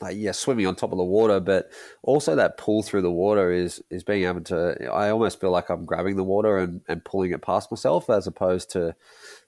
like 0.00 0.16
yeah, 0.18 0.32
swimming 0.32 0.66
on 0.66 0.76
top 0.76 0.92
of 0.92 0.98
the 0.98 1.04
water, 1.04 1.40
but 1.40 1.70
also 2.02 2.36
that 2.36 2.58
pull 2.58 2.82
through 2.82 3.02
the 3.02 3.10
water 3.10 3.50
is 3.50 3.82
is 3.90 4.04
being 4.04 4.24
able 4.24 4.42
to. 4.42 4.90
I 4.92 5.10
almost 5.10 5.40
feel 5.40 5.50
like 5.50 5.70
I'm 5.70 5.86
grabbing 5.86 6.16
the 6.16 6.24
water 6.24 6.58
and, 6.58 6.82
and 6.88 7.04
pulling 7.04 7.32
it 7.32 7.42
past 7.42 7.70
myself, 7.70 8.10
as 8.10 8.26
opposed 8.26 8.70
to 8.72 8.94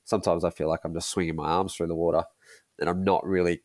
sometimes 0.04 0.44
I 0.44 0.50
feel 0.50 0.68
like 0.68 0.80
I'm 0.84 0.94
just 0.94 1.10
swinging 1.10 1.36
my 1.36 1.48
arms 1.48 1.74
through 1.74 1.88
the 1.88 1.94
water, 1.94 2.24
and 2.78 2.88
I'm 2.88 3.04
not 3.04 3.26
really 3.26 3.60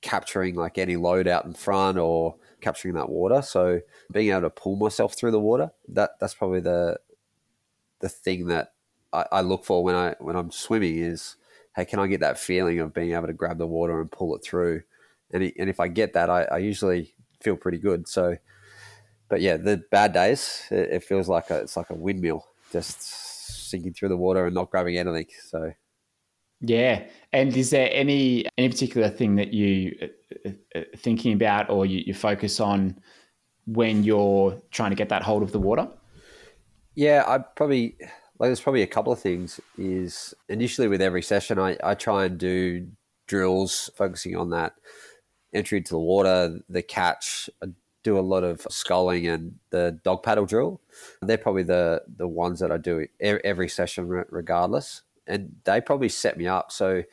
capturing 0.00 0.54
like 0.54 0.78
any 0.78 0.96
load 0.96 1.26
out 1.26 1.44
in 1.44 1.54
front 1.54 1.98
or 1.98 2.36
capturing 2.60 2.94
that 2.94 3.08
water. 3.08 3.40
So 3.40 3.80
being 4.12 4.30
able 4.30 4.42
to 4.42 4.50
pull 4.50 4.76
myself 4.76 5.14
through 5.14 5.30
the 5.30 5.40
water 5.40 5.70
that 5.88 6.10
that's 6.20 6.34
probably 6.34 6.60
the 6.60 6.98
the 8.00 8.08
thing 8.08 8.46
that 8.46 8.72
I, 9.12 9.24
I 9.32 9.40
look 9.40 9.64
for 9.64 9.82
when 9.82 9.94
I 9.94 10.14
when 10.20 10.36
I'm 10.36 10.50
swimming 10.50 10.98
is 10.98 11.36
hey, 11.76 11.84
can 11.84 12.00
I 12.00 12.06
get 12.08 12.20
that 12.20 12.38
feeling 12.38 12.80
of 12.80 12.92
being 12.92 13.12
able 13.12 13.28
to 13.28 13.32
grab 13.32 13.58
the 13.58 13.66
water 13.66 14.00
and 14.00 14.10
pull 14.10 14.34
it 14.34 14.42
through? 14.42 14.82
and 15.32 15.52
and 15.58 15.70
if 15.70 15.80
I 15.80 15.88
get 15.88 16.14
that, 16.14 16.30
I, 16.30 16.42
I 16.44 16.58
usually 16.58 17.14
feel 17.40 17.56
pretty 17.56 17.78
good. 17.78 18.08
So, 18.08 18.36
but 19.28 19.40
yeah, 19.40 19.56
the 19.56 19.82
bad 19.90 20.12
days, 20.12 20.62
it, 20.70 20.90
it 20.90 21.04
feels 21.04 21.28
like 21.28 21.50
a, 21.50 21.58
it's 21.58 21.76
like 21.76 21.90
a 21.90 21.94
windmill, 21.94 22.46
just 22.72 23.02
sinking 23.70 23.92
through 23.92 24.08
the 24.08 24.16
water 24.16 24.46
and 24.46 24.54
not 24.54 24.70
grabbing 24.70 24.96
anything. 24.96 25.26
So, 25.48 25.72
yeah. 26.60 27.04
And 27.32 27.56
is 27.56 27.70
there 27.70 27.90
any 27.92 28.46
any 28.56 28.68
particular 28.68 29.10
thing 29.10 29.36
that 29.36 29.52
you 29.52 29.96
uh, 30.46 30.50
uh, 30.74 30.82
thinking 30.96 31.32
about 31.34 31.70
or 31.70 31.86
you, 31.86 32.02
you 32.06 32.14
focus 32.14 32.60
on 32.60 32.98
when 33.66 34.02
you're 34.02 34.60
trying 34.70 34.90
to 34.90 34.96
get 34.96 35.10
that 35.10 35.22
hold 35.22 35.42
of 35.42 35.52
the 35.52 35.60
water? 35.60 35.88
Yeah, 36.98 37.22
I 37.28 37.38
probably 37.38 37.94
like 38.40 38.48
there's 38.48 38.60
probably 38.60 38.82
a 38.82 38.86
couple 38.88 39.12
of 39.12 39.20
things. 39.20 39.60
Is 39.76 40.34
initially 40.48 40.88
with 40.88 41.00
every 41.00 41.22
session, 41.22 41.56
I, 41.56 41.76
I 41.84 41.94
try 41.94 42.24
and 42.24 42.36
do 42.36 42.88
drills 43.28 43.88
focusing 43.94 44.34
on 44.34 44.50
that 44.50 44.74
entry 45.54 45.78
into 45.78 45.90
the 45.90 46.00
water, 46.00 46.58
the 46.68 46.82
catch, 46.82 47.48
I 47.62 47.68
do 48.02 48.18
a 48.18 48.20
lot 48.20 48.42
of 48.42 48.66
sculling 48.68 49.28
and 49.28 49.54
the 49.70 50.00
dog 50.02 50.24
paddle 50.24 50.44
drill. 50.44 50.80
They're 51.22 51.38
probably 51.38 51.62
the 51.62 52.02
the 52.16 52.26
ones 52.26 52.58
that 52.58 52.72
I 52.72 52.78
do 52.78 53.06
every 53.20 53.68
session, 53.68 54.08
regardless, 54.08 55.02
and 55.28 55.54
they 55.62 55.80
probably 55.80 56.08
set 56.08 56.36
me 56.36 56.48
up. 56.48 56.72
So, 56.72 57.04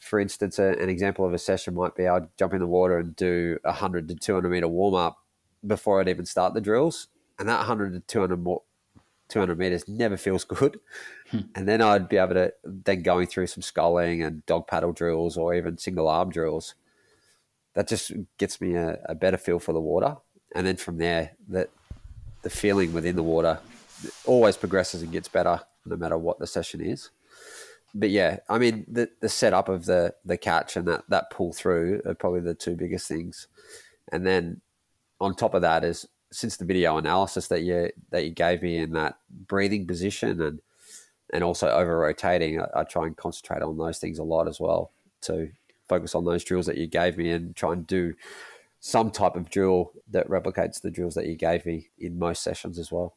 for 0.00 0.18
instance, 0.18 0.58
an 0.58 0.88
example 0.88 1.26
of 1.26 1.34
a 1.34 1.38
session 1.38 1.74
might 1.74 1.94
be 1.94 2.08
I'd 2.08 2.34
jump 2.38 2.54
in 2.54 2.60
the 2.60 2.66
water 2.66 2.96
and 2.96 3.14
do 3.16 3.58
a 3.64 3.72
hundred 3.72 4.08
to 4.08 4.14
two 4.14 4.32
hundred 4.32 4.48
meter 4.48 4.66
warm 4.66 4.94
up 4.94 5.18
before 5.66 6.00
I'd 6.00 6.08
even 6.08 6.24
start 6.24 6.54
the 6.54 6.62
drills, 6.62 7.08
and 7.38 7.48
that 7.48 7.66
hundred 7.66 7.92
to 7.92 8.00
200, 8.00 8.42
more, 8.42 8.62
200 9.28 9.58
meters 9.58 9.88
never 9.88 10.16
feels 10.16 10.44
good. 10.44 10.80
Hmm. 11.30 11.40
And 11.54 11.68
then 11.68 11.82
I'd 11.82 12.08
be 12.08 12.16
able 12.16 12.34
to 12.34 12.52
then 12.64 13.02
going 13.02 13.26
through 13.26 13.48
some 13.48 13.62
sculling 13.62 14.22
and 14.22 14.44
dog 14.46 14.66
paddle 14.66 14.92
drills 14.92 15.36
or 15.36 15.54
even 15.54 15.78
single 15.78 16.08
arm 16.08 16.30
drills 16.30 16.74
that 17.74 17.88
just 17.88 18.12
gets 18.38 18.60
me 18.60 18.74
a, 18.74 18.98
a 19.04 19.14
better 19.14 19.36
feel 19.36 19.58
for 19.58 19.72
the 19.72 19.80
water. 19.80 20.16
And 20.54 20.66
then 20.66 20.76
from 20.76 20.96
there, 20.96 21.32
that 21.48 21.68
the 22.42 22.50
feeling 22.50 22.92
within 22.92 23.16
the 23.16 23.22
water 23.22 23.58
always 24.24 24.56
progresses 24.56 25.02
and 25.02 25.12
gets 25.12 25.28
better 25.28 25.60
no 25.84 25.96
matter 25.96 26.16
what 26.16 26.38
the 26.38 26.46
session 26.46 26.80
is. 26.80 27.10
But 27.94 28.10
yeah, 28.10 28.38
I 28.48 28.58
mean 28.58 28.84
the 28.88 29.10
the 29.20 29.28
setup 29.28 29.68
of 29.68 29.84
the 29.86 30.14
the 30.24 30.36
catch 30.36 30.76
and 30.76 30.86
that 30.88 31.04
that 31.08 31.30
pull 31.30 31.52
through 31.52 32.02
are 32.06 32.14
probably 32.14 32.40
the 32.40 32.54
two 32.54 32.76
biggest 32.76 33.08
things. 33.08 33.46
And 34.10 34.26
then 34.26 34.60
on 35.20 35.34
top 35.34 35.54
of 35.54 35.62
that 35.62 35.84
is 35.84 36.06
since 36.32 36.56
the 36.56 36.64
video 36.64 36.96
analysis 36.96 37.48
that 37.48 37.62
you 37.62 37.90
that 38.10 38.24
you 38.24 38.30
gave 38.30 38.62
me 38.62 38.78
in 38.78 38.92
that 38.92 39.18
breathing 39.30 39.86
position 39.86 40.40
and 40.40 40.60
and 41.32 41.42
also 41.42 41.68
over 41.68 41.98
rotating, 41.98 42.60
I, 42.60 42.66
I 42.76 42.84
try 42.84 43.06
and 43.06 43.16
concentrate 43.16 43.62
on 43.62 43.76
those 43.76 43.98
things 43.98 44.18
a 44.18 44.24
lot 44.24 44.48
as 44.48 44.60
well 44.60 44.92
to 45.22 45.50
focus 45.88 46.14
on 46.14 46.24
those 46.24 46.44
drills 46.44 46.66
that 46.66 46.76
you 46.76 46.86
gave 46.86 47.16
me 47.16 47.30
and 47.30 47.54
try 47.54 47.72
and 47.72 47.86
do 47.86 48.14
some 48.80 49.10
type 49.10 49.34
of 49.34 49.50
drill 49.50 49.92
that 50.10 50.28
replicates 50.28 50.80
the 50.80 50.90
drills 50.90 51.14
that 51.14 51.26
you 51.26 51.34
gave 51.34 51.66
me 51.66 51.88
in 51.98 52.18
most 52.18 52.42
sessions 52.42 52.78
as 52.78 52.92
well. 52.92 53.16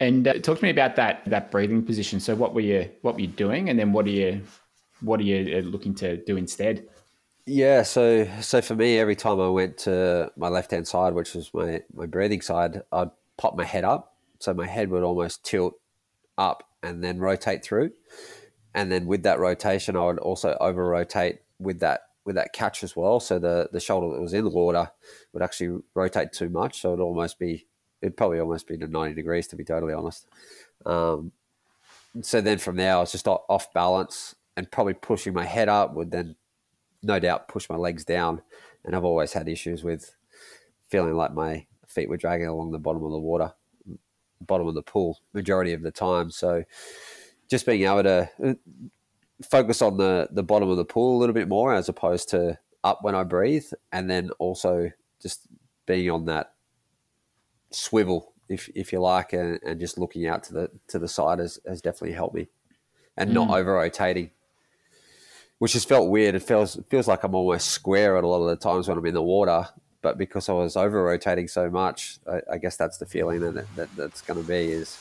And 0.00 0.28
uh, 0.28 0.34
talk 0.34 0.58
to 0.58 0.64
me 0.64 0.70
about 0.70 0.94
that 0.96 1.22
that 1.26 1.50
breathing 1.50 1.84
position. 1.84 2.20
So 2.20 2.34
what 2.36 2.54
were 2.54 2.60
you 2.60 2.88
what 3.02 3.14
were 3.14 3.20
you 3.20 3.26
doing, 3.26 3.68
and 3.68 3.78
then 3.78 3.92
what 3.92 4.06
are 4.06 4.10
you 4.10 4.42
what 5.00 5.18
are 5.20 5.24
you 5.24 5.58
uh, 5.58 5.60
looking 5.60 5.94
to 5.96 6.18
do 6.24 6.36
instead? 6.36 6.88
Yeah, 7.50 7.82
so 7.82 8.28
so 8.42 8.60
for 8.60 8.74
me, 8.74 8.98
every 8.98 9.16
time 9.16 9.40
I 9.40 9.48
went 9.48 9.78
to 9.78 10.30
my 10.36 10.48
left 10.48 10.70
hand 10.70 10.86
side, 10.86 11.14
which 11.14 11.34
was 11.34 11.52
my 11.54 11.82
my 11.94 12.04
breathing 12.04 12.42
side, 12.42 12.82
I'd 12.92 13.10
pop 13.38 13.56
my 13.56 13.64
head 13.64 13.84
up, 13.84 14.16
so 14.38 14.52
my 14.52 14.66
head 14.66 14.90
would 14.90 15.02
almost 15.02 15.44
tilt 15.44 15.74
up 16.36 16.62
and 16.82 17.02
then 17.02 17.18
rotate 17.18 17.64
through, 17.64 17.92
and 18.74 18.92
then 18.92 19.06
with 19.06 19.22
that 19.22 19.38
rotation, 19.40 19.96
I 19.96 20.04
would 20.06 20.18
also 20.18 20.58
over 20.60 20.84
rotate 20.86 21.40
with 21.58 21.80
that 21.80 22.02
with 22.26 22.36
that 22.36 22.52
catch 22.52 22.84
as 22.84 22.94
well. 22.94 23.18
So 23.18 23.38
the 23.38 23.70
the 23.72 23.80
shoulder 23.80 24.14
that 24.14 24.20
was 24.22 24.34
in 24.34 24.44
the 24.44 24.50
water 24.50 24.90
would 25.32 25.42
actually 25.42 25.80
rotate 25.94 26.32
too 26.32 26.50
much. 26.50 26.82
So 26.82 26.90
it'd 26.90 27.00
almost 27.00 27.38
be 27.38 27.66
it'd 28.02 28.16
probably 28.18 28.40
almost 28.40 28.66
be 28.68 28.76
to 28.76 28.88
ninety 28.88 29.14
degrees 29.14 29.48
to 29.48 29.56
be 29.56 29.64
totally 29.64 29.94
honest. 29.94 30.26
Um, 30.84 31.32
so 32.22 32.40
then 32.40 32.58
from 32.58 32.76
there, 32.76 32.96
I 32.96 33.00
was 33.00 33.12
just 33.12 33.28
off 33.28 33.72
balance 33.72 34.34
and 34.56 34.70
probably 34.70 34.94
pushing 34.94 35.34
my 35.34 35.44
head 35.44 35.68
up 35.68 35.94
would 35.94 36.10
then 36.10 36.36
no 37.08 37.18
doubt 37.18 37.48
push 37.48 37.68
my 37.68 37.76
legs 37.76 38.04
down. 38.04 38.42
And 38.84 38.94
I've 38.94 39.04
always 39.04 39.32
had 39.32 39.48
issues 39.48 39.82
with 39.82 40.14
feeling 40.88 41.14
like 41.14 41.34
my 41.34 41.66
feet 41.88 42.08
were 42.08 42.16
dragging 42.16 42.46
along 42.46 42.70
the 42.70 42.78
bottom 42.78 43.02
of 43.02 43.10
the 43.10 43.18
water, 43.18 43.52
bottom 44.40 44.68
of 44.68 44.74
the 44.74 44.82
pool, 44.82 45.18
majority 45.32 45.72
of 45.72 45.82
the 45.82 45.90
time. 45.90 46.30
So 46.30 46.62
just 47.48 47.66
being 47.66 47.84
able 47.84 48.04
to 48.04 48.56
focus 49.42 49.82
on 49.82 49.96
the 49.96 50.28
the 50.30 50.42
bottom 50.42 50.68
of 50.68 50.76
the 50.76 50.84
pool 50.84 51.16
a 51.16 51.18
little 51.18 51.34
bit 51.34 51.48
more 51.48 51.74
as 51.74 51.88
opposed 51.88 52.28
to 52.30 52.58
up 52.84 53.02
when 53.02 53.14
I 53.14 53.24
breathe, 53.24 53.66
and 53.90 54.08
then 54.08 54.30
also 54.38 54.90
just 55.20 55.48
being 55.86 56.10
on 56.10 56.26
that 56.26 56.52
swivel, 57.70 58.32
if 58.48 58.68
if 58.74 58.92
you 58.92 59.00
like, 59.00 59.32
and, 59.32 59.58
and 59.64 59.80
just 59.80 59.98
looking 59.98 60.26
out 60.26 60.42
to 60.44 60.52
the 60.52 60.70
to 60.88 60.98
the 60.98 61.08
side 61.08 61.38
has, 61.40 61.58
has 61.66 61.80
definitely 61.80 62.12
helped 62.12 62.34
me, 62.34 62.48
and 63.16 63.30
mm. 63.30 63.34
not 63.34 63.50
over 63.50 63.74
rotating, 63.74 64.30
which 65.58 65.72
has 65.74 65.84
felt 65.84 66.10
weird. 66.10 66.34
It 66.34 66.42
feels 66.42 66.78
feels 66.88 67.08
like 67.08 67.24
I'm 67.24 67.34
almost 67.34 67.68
square 67.68 68.16
at 68.16 68.24
a 68.24 68.28
lot 68.28 68.42
of 68.42 68.48
the 68.48 68.56
times 68.56 68.88
when 68.88 68.98
I'm 68.98 69.06
in 69.06 69.14
the 69.14 69.22
water, 69.22 69.66
but 70.02 70.18
because 70.18 70.48
I 70.48 70.52
was 70.52 70.76
over 70.76 71.02
rotating 71.02 71.48
so 71.48 71.70
much, 71.70 72.18
I, 72.30 72.40
I, 72.52 72.58
guess 72.58 72.76
that's 72.76 72.98
the 72.98 73.06
feeling 73.06 73.40
that, 73.40 73.76
that 73.76 73.88
that's 73.96 74.20
going 74.20 74.40
to 74.40 74.46
be 74.46 74.72
is 74.72 74.98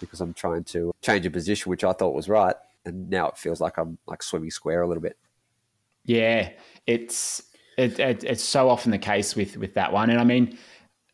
because 0.00 0.20
I'm 0.20 0.34
trying 0.34 0.64
to 0.64 0.92
change 1.02 1.24
a 1.24 1.30
position, 1.30 1.70
which 1.70 1.84
I 1.84 1.92
thought 1.92 2.14
was 2.14 2.28
right 2.28 2.54
and 2.84 3.08
now 3.10 3.28
it 3.28 3.38
feels 3.38 3.60
like 3.60 3.78
I'm 3.78 3.98
like 4.06 4.22
swimming 4.22 4.50
square 4.50 4.82
a 4.82 4.88
little 4.88 5.02
bit. 5.02 5.16
Yeah, 6.04 6.50
it's 6.86 7.42
it, 7.78 7.98
it, 7.98 8.24
it's 8.24 8.44
so 8.44 8.68
often 8.68 8.90
the 8.90 8.98
case 8.98 9.34
with 9.34 9.56
with 9.56 9.74
that 9.74 9.92
one, 9.92 10.10
and 10.10 10.20
I 10.20 10.24
mean, 10.24 10.58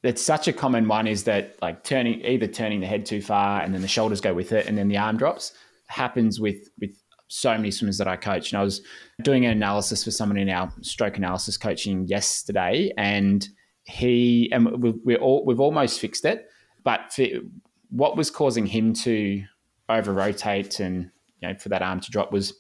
it's 0.03 0.23
such 0.23 0.49
a 0.49 0.53
common 0.53 0.89
one 0.89 1.07
is 1.07 1.25
that 1.25 1.57
like 1.63 1.85
turning 1.85 2.25
either 2.25 2.47
turning 2.47 2.81
the 2.81 2.87
head 2.87 3.07
too 3.07 3.23
far 3.23 3.63
and 3.63 3.73
then 3.73 3.83
the 3.83 3.89
shoulders 3.89 4.21
go 4.21 4.35
with 4.35 4.53
it, 4.53 4.67
and 4.67 4.77
then 4.77 4.89
the 4.89 4.99
arm 4.99 5.17
drops 5.17 5.53
happens 5.87 6.39
with 6.41 6.69
with 6.81 6.97
so 7.31 7.57
many 7.57 7.71
swimmers 7.71 7.97
that 7.99 8.09
I 8.09 8.17
coach. 8.17 8.53
And 8.53 8.61
I 8.61 8.65
was 8.65 8.83
doing 9.23 9.47
an 9.47 9.53
analysis 9.53 10.05
for 10.05 10.11
someone 10.11 10.37
in 10.37 10.51
our 10.51 10.71
stroke 10.83 11.17
analysis 11.17 11.57
coaching 11.57 12.07
yesterday, 12.07 12.93
and 12.99 13.49
he 13.85 14.51
and 14.53 14.83
we, 14.83 14.91
we're 15.05 15.19
all 15.19 15.45
we've 15.47 15.61
almost 15.61 16.01
fixed 16.01 16.25
it, 16.25 16.49
but 16.85 17.13
for, 17.13 17.27
what 17.91 18.17
was 18.17 18.31
causing 18.31 18.67
him 18.67 18.93
to 18.93 19.43
over 19.89 20.13
rotate 20.13 20.81
and 20.81 21.11
you 21.41 21.49
know, 21.49 21.55
for 21.55 21.69
that 21.71 21.83
arm 21.83 22.01
to 22.01 22.11
drop 22.11 22.33
was 22.33 22.55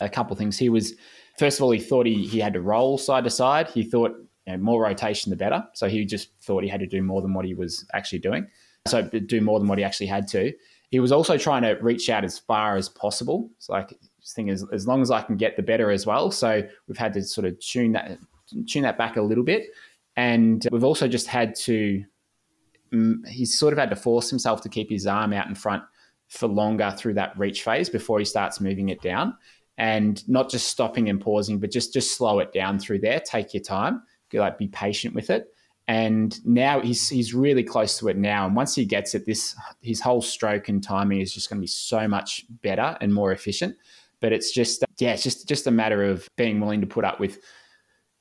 a 0.00 0.08
couple 0.08 0.36
things. 0.36 0.58
He 0.58 0.68
was, 0.68 0.94
first 1.38 1.58
of 1.58 1.64
all, 1.64 1.70
he 1.70 1.80
thought 1.80 2.06
he, 2.06 2.26
he 2.26 2.38
had 2.38 2.52
to 2.54 2.60
roll 2.60 2.98
side 2.98 3.24
to 3.24 3.30
side. 3.30 3.68
He 3.68 3.82
thought 3.82 4.12
you 4.46 4.52
know, 4.52 4.58
more 4.58 4.82
rotation 4.82 5.30
the 5.30 5.36
better. 5.36 5.64
So 5.74 5.88
he 5.88 6.04
just 6.04 6.30
thought 6.42 6.62
he 6.62 6.68
had 6.68 6.80
to 6.80 6.86
do 6.86 7.02
more 7.02 7.22
than 7.22 7.34
what 7.34 7.44
he 7.44 7.54
was 7.54 7.86
actually 7.92 8.20
doing. 8.20 8.46
So 8.86 9.02
do 9.02 9.40
more 9.40 9.58
than 9.58 9.68
what 9.68 9.78
he 9.78 9.84
actually 9.84 10.06
had 10.06 10.26
to. 10.28 10.52
He 10.90 11.00
was 11.00 11.12
also 11.12 11.38
trying 11.38 11.62
to 11.62 11.78
reach 11.80 12.10
out 12.10 12.24
as 12.24 12.38
far 12.38 12.76
as 12.76 12.88
possible. 12.88 13.50
It's 13.56 13.68
like 13.68 13.96
thing 14.34 14.50
as 14.50 14.64
as 14.72 14.86
long 14.86 15.02
as 15.02 15.10
I 15.10 15.22
can 15.22 15.36
get 15.36 15.56
the 15.56 15.62
better 15.62 15.90
as 15.90 16.06
well. 16.06 16.30
So 16.30 16.62
we've 16.86 16.98
had 16.98 17.12
to 17.14 17.22
sort 17.22 17.46
of 17.46 17.58
tune 17.60 17.92
that 17.92 18.18
tune 18.68 18.82
that 18.82 18.98
back 18.98 19.16
a 19.16 19.22
little 19.22 19.44
bit, 19.44 19.68
and 20.16 20.66
we've 20.70 20.84
also 20.84 21.08
just 21.08 21.26
had 21.26 21.54
to. 21.56 22.04
Um, 22.92 23.22
he's 23.28 23.56
sort 23.56 23.72
of 23.72 23.78
had 23.78 23.90
to 23.90 23.96
force 23.96 24.28
himself 24.28 24.62
to 24.62 24.68
keep 24.68 24.90
his 24.90 25.06
arm 25.06 25.32
out 25.32 25.46
in 25.46 25.54
front 25.54 25.84
for 26.28 26.48
longer 26.48 26.92
through 26.96 27.14
that 27.14 27.38
reach 27.38 27.62
phase 27.62 27.88
before 27.88 28.18
he 28.18 28.24
starts 28.24 28.60
moving 28.60 28.88
it 28.88 29.00
down, 29.00 29.36
and 29.78 30.28
not 30.28 30.50
just 30.50 30.68
stopping 30.68 31.08
and 31.08 31.20
pausing, 31.20 31.60
but 31.60 31.70
just 31.70 31.92
just 31.92 32.16
slow 32.16 32.40
it 32.40 32.52
down 32.52 32.78
through 32.78 32.98
there. 32.98 33.20
Take 33.20 33.54
your 33.54 33.62
time. 33.62 34.02
Like 34.32 34.58
be 34.58 34.68
patient 34.68 35.14
with 35.14 35.30
it. 35.30 35.52
And 35.90 36.38
now 36.46 36.80
he's 36.80 37.08
he's 37.08 37.34
really 37.34 37.64
close 37.64 37.98
to 37.98 38.06
it 38.06 38.16
now. 38.16 38.46
And 38.46 38.54
once 38.54 38.76
he 38.76 38.84
gets 38.84 39.16
it, 39.16 39.26
this 39.26 39.56
his 39.82 40.00
whole 40.00 40.22
stroke 40.22 40.68
and 40.68 40.80
timing 40.80 41.20
is 41.20 41.34
just 41.34 41.50
going 41.50 41.58
to 41.58 41.62
be 41.62 41.66
so 41.66 42.06
much 42.06 42.44
better 42.62 42.96
and 43.00 43.12
more 43.12 43.32
efficient. 43.32 43.74
But 44.20 44.32
it's 44.32 44.52
just 44.52 44.84
yeah, 44.98 45.14
it's 45.14 45.24
just 45.24 45.48
just 45.48 45.66
a 45.66 45.72
matter 45.72 46.04
of 46.04 46.28
being 46.36 46.60
willing 46.60 46.80
to 46.80 46.86
put 46.86 47.04
up 47.04 47.18
with 47.18 47.40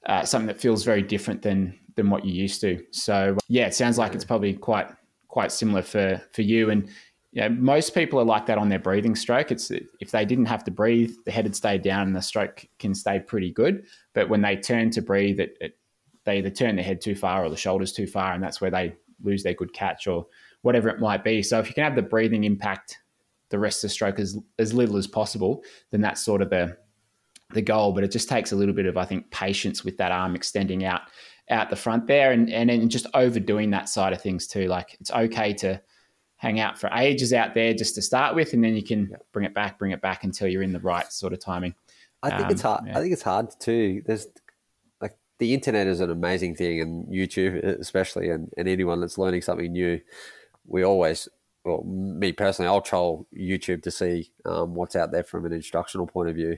uh, 0.07 0.25
something 0.25 0.47
that 0.47 0.59
feels 0.59 0.83
very 0.83 1.03
different 1.03 1.43
than 1.43 1.77
than 1.95 2.09
what 2.09 2.25
you 2.25 2.33
used 2.33 2.59
to. 2.61 2.83
So 2.89 3.37
yeah, 3.49 3.67
it 3.67 3.75
sounds 3.75 3.99
like 3.99 4.15
it's 4.15 4.25
probably 4.25 4.55
quite 4.55 4.89
quite 5.27 5.51
similar 5.51 5.83
for 5.83 6.19
for 6.33 6.41
you. 6.41 6.71
And 6.71 6.89
yeah, 7.33 7.49
most 7.49 7.93
people 7.93 8.19
are 8.19 8.25
like 8.25 8.47
that 8.47 8.57
on 8.57 8.69
their 8.69 8.79
breathing 8.79 9.15
stroke. 9.15 9.51
It's 9.51 9.69
if 9.69 10.09
they 10.09 10.25
didn't 10.25 10.45
have 10.47 10.63
to 10.63 10.71
breathe, 10.71 11.13
the 11.23 11.31
head 11.31 11.43
would 11.43 11.55
stay 11.55 11.77
down 11.77 12.07
and 12.07 12.15
the 12.15 12.21
stroke 12.23 12.65
can 12.79 12.95
stay 12.95 13.19
pretty 13.19 13.51
good. 13.51 13.85
But 14.15 14.27
when 14.27 14.41
they 14.41 14.55
turn 14.55 14.89
to 14.91 15.03
breathe, 15.03 15.39
it, 15.39 15.55
it 15.61 15.78
they 16.29 16.37
either 16.37 16.49
turn 16.49 16.75
their 16.75 16.85
head 16.85 17.01
too 17.01 17.15
far 17.15 17.43
or 17.43 17.49
the 17.49 17.57
shoulders 17.57 17.91
too 17.91 18.05
far, 18.05 18.33
and 18.33 18.43
that's 18.43 18.61
where 18.61 18.69
they 18.69 18.93
lose 19.23 19.43
their 19.43 19.55
good 19.55 19.73
catch 19.73 20.07
or 20.07 20.27
whatever 20.61 20.89
it 20.89 20.99
might 20.99 21.23
be. 21.23 21.41
So 21.41 21.59
if 21.59 21.67
you 21.67 21.73
can 21.73 21.83
have 21.83 21.95
the 21.95 22.01
breathing 22.01 22.43
impact 22.43 22.99
the 23.49 23.57
rest 23.57 23.83
of 23.83 23.89
the 23.89 23.93
stroke 23.93 24.19
as 24.19 24.37
as 24.59 24.73
little 24.73 24.97
as 24.97 25.07
possible, 25.07 25.63
then 25.91 26.01
that's 26.01 26.23
sort 26.23 26.41
of 26.41 26.49
the 26.49 26.77
the 27.53 27.61
goal. 27.61 27.93
But 27.93 28.03
it 28.03 28.11
just 28.11 28.29
takes 28.29 28.51
a 28.51 28.55
little 28.55 28.75
bit 28.75 28.85
of 28.85 28.95
I 28.95 29.05
think 29.05 29.31
patience 29.31 29.83
with 29.83 29.97
that 29.97 30.11
arm 30.11 30.35
extending 30.35 30.85
out 30.85 31.01
out 31.49 31.71
the 31.71 31.75
front 31.75 32.05
there, 32.05 32.31
and 32.31 32.49
and 32.51 32.69
then 32.69 32.87
just 32.89 33.07
overdoing 33.15 33.71
that 33.71 33.89
side 33.89 34.13
of 34.13 34.21
things 34.21 34.47
too. 34.47 34.67
Like 34.67 34.95
it's 34.99 35.11
okay 35.11 35.53
to 35.55 35.81
hang 36.37 36.59
out 36.59 36.79
for 36.79 36.89
ages 36.93 37.33
out 37.33 37.53
there 37.53 37.73
just 37.73 37.95
to 37.95 38.01
start 38.01 38.35
with, 38.35 38.53
and 38.53 38.63
then 38.63 38.75
you 38.75 38.83
can 38.83 39.15
bring 39.33 39.45
it 39.45 39.53
back, 39.55 39.79
bring 39.79 39.91
it 39.91 40.01
back 40.01 40.23
until 40.23 40.47
you're 40.47 40.63
in 40.63 40.73
the 40.73 40.79
right 40.79 41.11
sort 41.11 41.33
of 41.33 41.39
timing. 41.39 41.73
I 42.21 42.29
think 42.29 42.45
um, 42.45 42.51
it's 42.51 42.61
hard. 42.61 42.81
Yeah. 42.85 42.97
I 42.97 43.01
think 43.01 43.13
it's 43.13 43.23
hard 43.23 43.47
too. 43.59 44.03
There's 44.05 44.27
the 45.39 45.53
internet 45.53 45.87
is 45.87 45.99
an 46.01 46.11
amazing 46.11 46.55
thing, 46.55 46.81
and 46.81 47.07
YouTube 47.07 47.63
especially, 47.63 48.29
and, 48.29 48.51
and 48.57 48.67
anyone 48.67 49.01
that's 49.01 49.17
learning 49.17 49.41
something 49.41 49.71
new, 49.71 49.99
we 50.67 50.83
always 50.83 51.27
well, 51.63 51.83
me 51.83 52.31
personally, 52.31 52.69
I'll 52.69 52.81
troll 52.81 53.27
YouTube 53.37 53.83
to 53.83 53.91
see 53.91 54.31
um, 54.45 54.75
what's 54.75 54.95
out 54.95 55.11
there 55.11 55.23
from 55.23 55.45
an 55.45 55.53
instructional 55.53 56.07
point 56.07 56.29
of 56.29 56.35
view. 56.35 56.57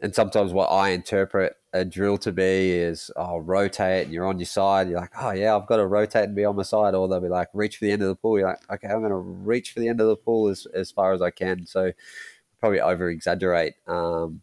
And 0.00 0.14
sometimes 0.14 0.52
what 0.52 0.66
I 0.66 0.90
interpret 0.90 1.54
a 1.72 1.84
drill 1.84 2.18
to 2.18 2.32
be 2.32 2.70
is, 2.70 3.10
oh, 3.16 3.38
rotate 3.38 4.04
and 4.04 4.14
you're 4.14 4.26
on 4.26 4.38
your 4.38 4.46
side. 4.46 4.88
You're 4.88 5.00
like, 5.00 5.12
oh, 5.20 5.32
yeah, 5.32 5.56
I've 5.56 5.66
got 5.66 5.76
to 5.76 5.86
rotate 5.86 6.24
and 6.24 6.36
be 6.36 6.44
on 6.44 6.56
my 6.56 6.62
side. 6.62 6.94
Or 6.94 7.08
they'll 7.08 7.20
be 7.20 7.28
like, 7.28 7.48
reach 7.52 7.78
for 7.78 7.84
the 7.84 7.92
end 7.92 8.02
of 8.02 8.08
the 8.08 8.14
pool. 8.14 8.38
You're 8.38 8.48
like, 8.48 8.70
okay, 8.70 8.88
I'm 8.88 9.00
going 9.00 9.10
to 9.10 9.16
reach 9.16 9.72
for 9.72 9.80
the 9.80 9.88
end 9.88 10.00
of 10.00 10.06
the 10.06 10.16
pool 10.16 10.48
as, 10.48 10.66
as 10.72 10.90
far 10.92 11.12
as 11.12 11.22
I 11.22 11.30
can. 11.30 11.66
So 11.66 11.92
probably 12.60 12.80
over 12.80 13.10
exaggerate 13.10 13.74
um, 13.88 14.40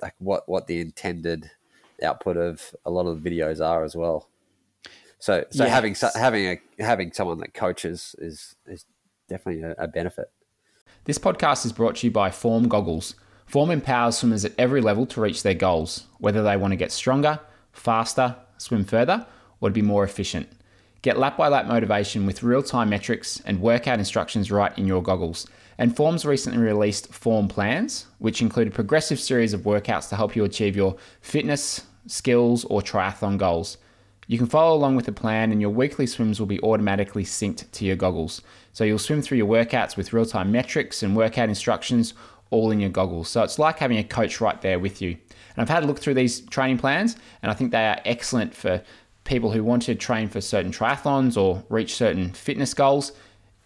like 0.00 0.14
what, 0.18 0.48
what 0.48 0.66
the 0.66 0.80
intended 0.80 1.50
output 2.02 2.36
of 2.36 2.74
a 2.84 2.90
lot 2.90 3.06
of 3.06 3.22
the 3.22 3.30
videos 3.30 3.64
are 3.64 3.84
as 3.84 3.94
well. 3.96 4.28
So 5.18 5.44
so 5.50 5.64
yes. 5.64 5.72
having 5.72 5.94
having 6.20 6.46
a 6.46 6.82
having 6.82 7.12
someone 7.12 7.38
that 7.38 7.54
coaches 7.54 8.14
is 8.18 8.56
is 8.66 8.86
definitely 9.28 9.62
a, 9.62 9.74
a 9.78 9.88
benefit. 9.88 10.30
This 11.04 11.18
podcast 11.18 11.64
is 11.64 11.72
brought 11.72 11.96
to 11.96 12.06
you 12.06 12.10
by 12.10 12.30
Form 12.30 12.68
Goggles. 12.68 13.14
Form 13.46 13.70
empowers 13.70 14.18
swimmers 14.18 14.44
at 14.44 14.52
every 14.58 14.80
level 14.80 15.06
to 15.06 15.20
reach 15.20 15.42
their 15.42 15.54
goals, 15.54 16.06
whether 16.18 16.42
they 16.42 16.56
want 16.56 16.72
to 16.72 16.76
get 16.76 16.92
stronger, 16.92 17.40
faster, 17.72 18.36
swim 18.58 18.84
further, 18.84 19.26
or 19.60 19.70
to 19.70 19.72
be 19.72 19.82
more 19.82 20.04
efficient. 20.04 20.48
Get 21.02 21.18
lap 21.18 21.36
by 21.38 21.48
lap 21.48 21.66
motivation 21.66 22.26
with 22.26 22.42
real 22.42 22.62
time 22.62 22.90
metrics 22.90 23.40
and 23.46 23.60
workout 23.60 23.98
instructions 23.98 24.50
right 24.50 24.76
in 24.78 24.86
your 24.86 25.02
goggles. 25.02 25.46
And 25.78 25.96
Form's 25.96 26.26
recently 26.26 26.62
released 26.62 27.12
Form 27.12 27.48
Plans, 27.48 28.06
which 28.18 28.42
include 28.42 28.68
a 28.68 28.70
progressive 28.70 29.18
series 29.18 29.54
of 29.54 29.62
workouts 29.62 30.10
to 30.10 30.16
help 30.16 30.36
you 30.36 30.44
achieve 30.44 30.76
your 30.76 30.96
fitness, 31.22 31.86
skills, 32.06 32.64
or 32.64 32.80
triathlon 32.80 33.38
goals. 33.38 33.78
You 34.26 34.38
can 34.38 34.46
follow 34.46 34.76
along 34.76 34.96
with 34.96 35.06
the 35.06 35.12
plan, 35.12 35.50
and 35.50 35.60
your 35.60 35.70
weekly 35.70 36.06
swims 36.06 36.38
will 36.38 36.46
be 36.46 36.60
automatically 36.60 37.24
synced 37.24 37.70
to 37.70 37.84
your 37.84 37.96
goggles. 37.96 38.42
So 38.72 38.84
you'll 38.84 38.98
swim 38.98 39.22
through 39.22 39.38
your 39.38 39.48
workouts 39.48 39.96
with 39.96 40.12
real 40.12 40.24
time 40.24 40.52
metrics 40.52 41.02
and 41.02 41.16
workout 41.16 41.48
instructions 41.48 42.14
all 42.50 42.70
in 42.70 42.80
your 42.80 42.90
goggles. 42.90 43.28
So 43.28 43.42
it's 43.42 43.58
like 43.58 43.78
having 43.78 43.98
a 43.98 44.04
coach 44.04 44.40
right 44.40 44.60
there 44.60 44.78
with 44.78 45.02
you. 45.02 45.10
And 45.10 45.58
I've 45.58 45.68
had 45.68 45.82
a 45.82 45.86
look 45.86 45.98
through 45.98 46.14
these 46.14 46.40
training 46.42 46.78
plans, 46.78 47.16
and 47.42 47.50
I 47.50 47.54
think 47.54 47.72
they 47.72 47.86
are 47.86 48.00
excellent 48.04 48.54
for 48.54 48.82
people 49.24 49.50
who 49.50 49.64
want 49.64 49.82
to 49.82 49.94
train 49.94 50.28
for 50.28 50.40
certain 50.40 50.72
triathlons 50.72 51.36
or 51.36 51.64
reach 51.68 51.94
certain 51.94 52.32
fitness 52.32 52.74
goals. 52.74 53.12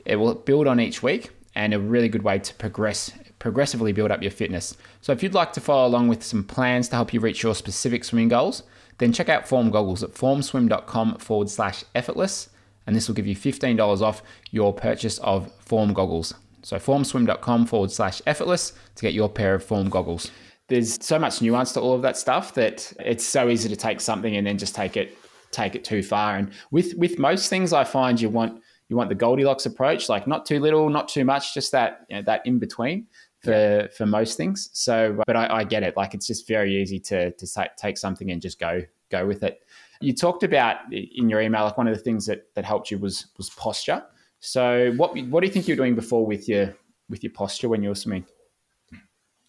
It 0.05 0.17
will 0.17 0.35
build 0.35 0.67
on 0.67 0.81
each 0.81 1.03
week 1.03 1.31
and 1.55 1.73
a 1.73 1.79
really 1.79 2.09
good 2.09 2.23
way 2.23 2.39
to 2.39 2.55
progress 2.55 3.11
progressively 3.45 3.93
build 3.93 4.11
up 4.11 4.23
your 4.23 4.31
fitness. 4.31 4.75
So 5.03 5.13
if 5.13 5.23
you'd 5.23 5.35
like 5.35 5.53
to 5.53 5.61
follow 5.61 5.87
along 5.87 6.09
with 6.09 6.23
some 6.25 6.45
plans 6.45 6.89
to 6.89 6.97
help 6.97 7.13
you 7.13 7.21
reach 7.21 7.43
your 7.43 7.55
specific 7.55 8.03
swimming 8.03 8.29
goals, 8.29 8.63
then 8.97 9.13
check 9.13 9.29
out 9.29 9.47
Form 9.47 9.71
Goggles 9.71 10.03
at 10.03 10.15
formswim.com 10.15 11.19
forward 11.19 11.51
slash 11.51 11.85
effortless, 11.95 12.49
and 12.87 12.97
this 12.97 13.07
will 13.07 13.15
give 13.15 13.27
you 13.27 13.37
$15 13.37 14.01
off 14.01 14.23
your 14.51 14.73
purchase 14.73 15.19
of 15.19 15.53
Form 15.61 15.93
Goggles. 15.93 16.33
So 16.63 16.79
formswim.com 16.79 17.67
forward 17.67 17.91
slash 17.91 18.23
effortless 18.27 18.73
to 18.95 19.03
get 19.03 19.13
your 19.13 19.29
pair 19.29 19.55
of 19.55 19.63
Form 19.63 19.91
Goggles. 19.91 20.31
There's 20.69 21.05
so 21.05 21.19
much 21.19 21.43
nuance 21.43 21.75
to 21.75 21.83
all 21.83 21.93
of 21.93 22.01
that 22.01 22.17
stuff 22.17 22.55
that 22.55 22.95
it's 22.99 23.27
so 23.27 23.51
easy 23.51 23.69
to 23.69 23.77
take 23.77 24.01
something 24.01 24.35
and 24.39 24.47
then 24.47 24.57
just 24.57 24.75
take 24.75 24.97
it 24.97 25.19
take 25.51 25.75
it 25.75 25.85
too 25.85 26.03
far. 26.03 26.37
And 26.37 26.51
with 26.71 26.95
with 26.95 27.19
most 27.19 27.51
things, 27.51 27.75
I 27.75 27.85
find 27.85 28.19
you 28.19 28.31
want 28.31 28.63
you 28.89 28.97
want 28.97 29.09
the 29.09 29.15
Goldilocks 29.15 29.67
approach, 29.67 30.09
like 30.09 30.27
not 30.27 30.47
too 30.47 30.61
little, 30.61 30.89
not 30.89 31.09
too 31.09 31.25
much, 31.25 31.53
just 31.53 31.73
that 31.73 32.07
you 32.09 32.17
know, 32.17 32.23
that 32.23 32.47
in 32.47 32.59
between 32.59 33.07
for 33.45 33.89
for 33.97 34.07
most 34.07 34.37
things. 34.37 34.71
So, 34.73 35.21
but 35.27 35.37
I, 35.37 35.59
I, 35.59 35.65
get 35.65 35.83
it. 35.83 35.97
Like 35.97 36.15
it's 36.15 36.27
just 36.27 36.49
very 36.49 36.81
easy 36.81 36.99
to 37.01 37.31
to 37.33 37.69
take 37.77 37.99
something 37.99 38.31
and 38.31 38.41
just 38.41 38.59
go 38.59 38.83
go 39.11 39.27
with 39.27 39.43
it. 39.43 39.61
You 40.01 40.15
talked 40.15 40.43
about 40.43 40.77
in 40.93 41.29
your 41.29 41.41
email 41.41 41.65
like 41.65 41.79
one 41.79 41.87
of 41.87 41.97
the 41.97 42.03
things 42.03 42.27
that 42.27 42.55
that 42.55 42.65
helped 42.65 42.91
you 42.91 42.99
was 42.99 43.27
was 43.37 43.51
posture. 43.51 44.03
So, 44.41 44.93
what 44.97 45.17
what 45.29 45.41
do 45.41 45.47
you 45.47 45.53
think 45.53 45.69
you 45.69 45.73
were 45.73 45.85
doing 45.85 45.95
before 45.95 46.27
with 46.27 46.49
your 46.49 46.75
with 47.09 47.23
your 47.23 47.33
posture 47.33 47.69
when 47.69 47.83
you 47.83 47.91
were 47.91 47.95
swimming? 47.95 48.27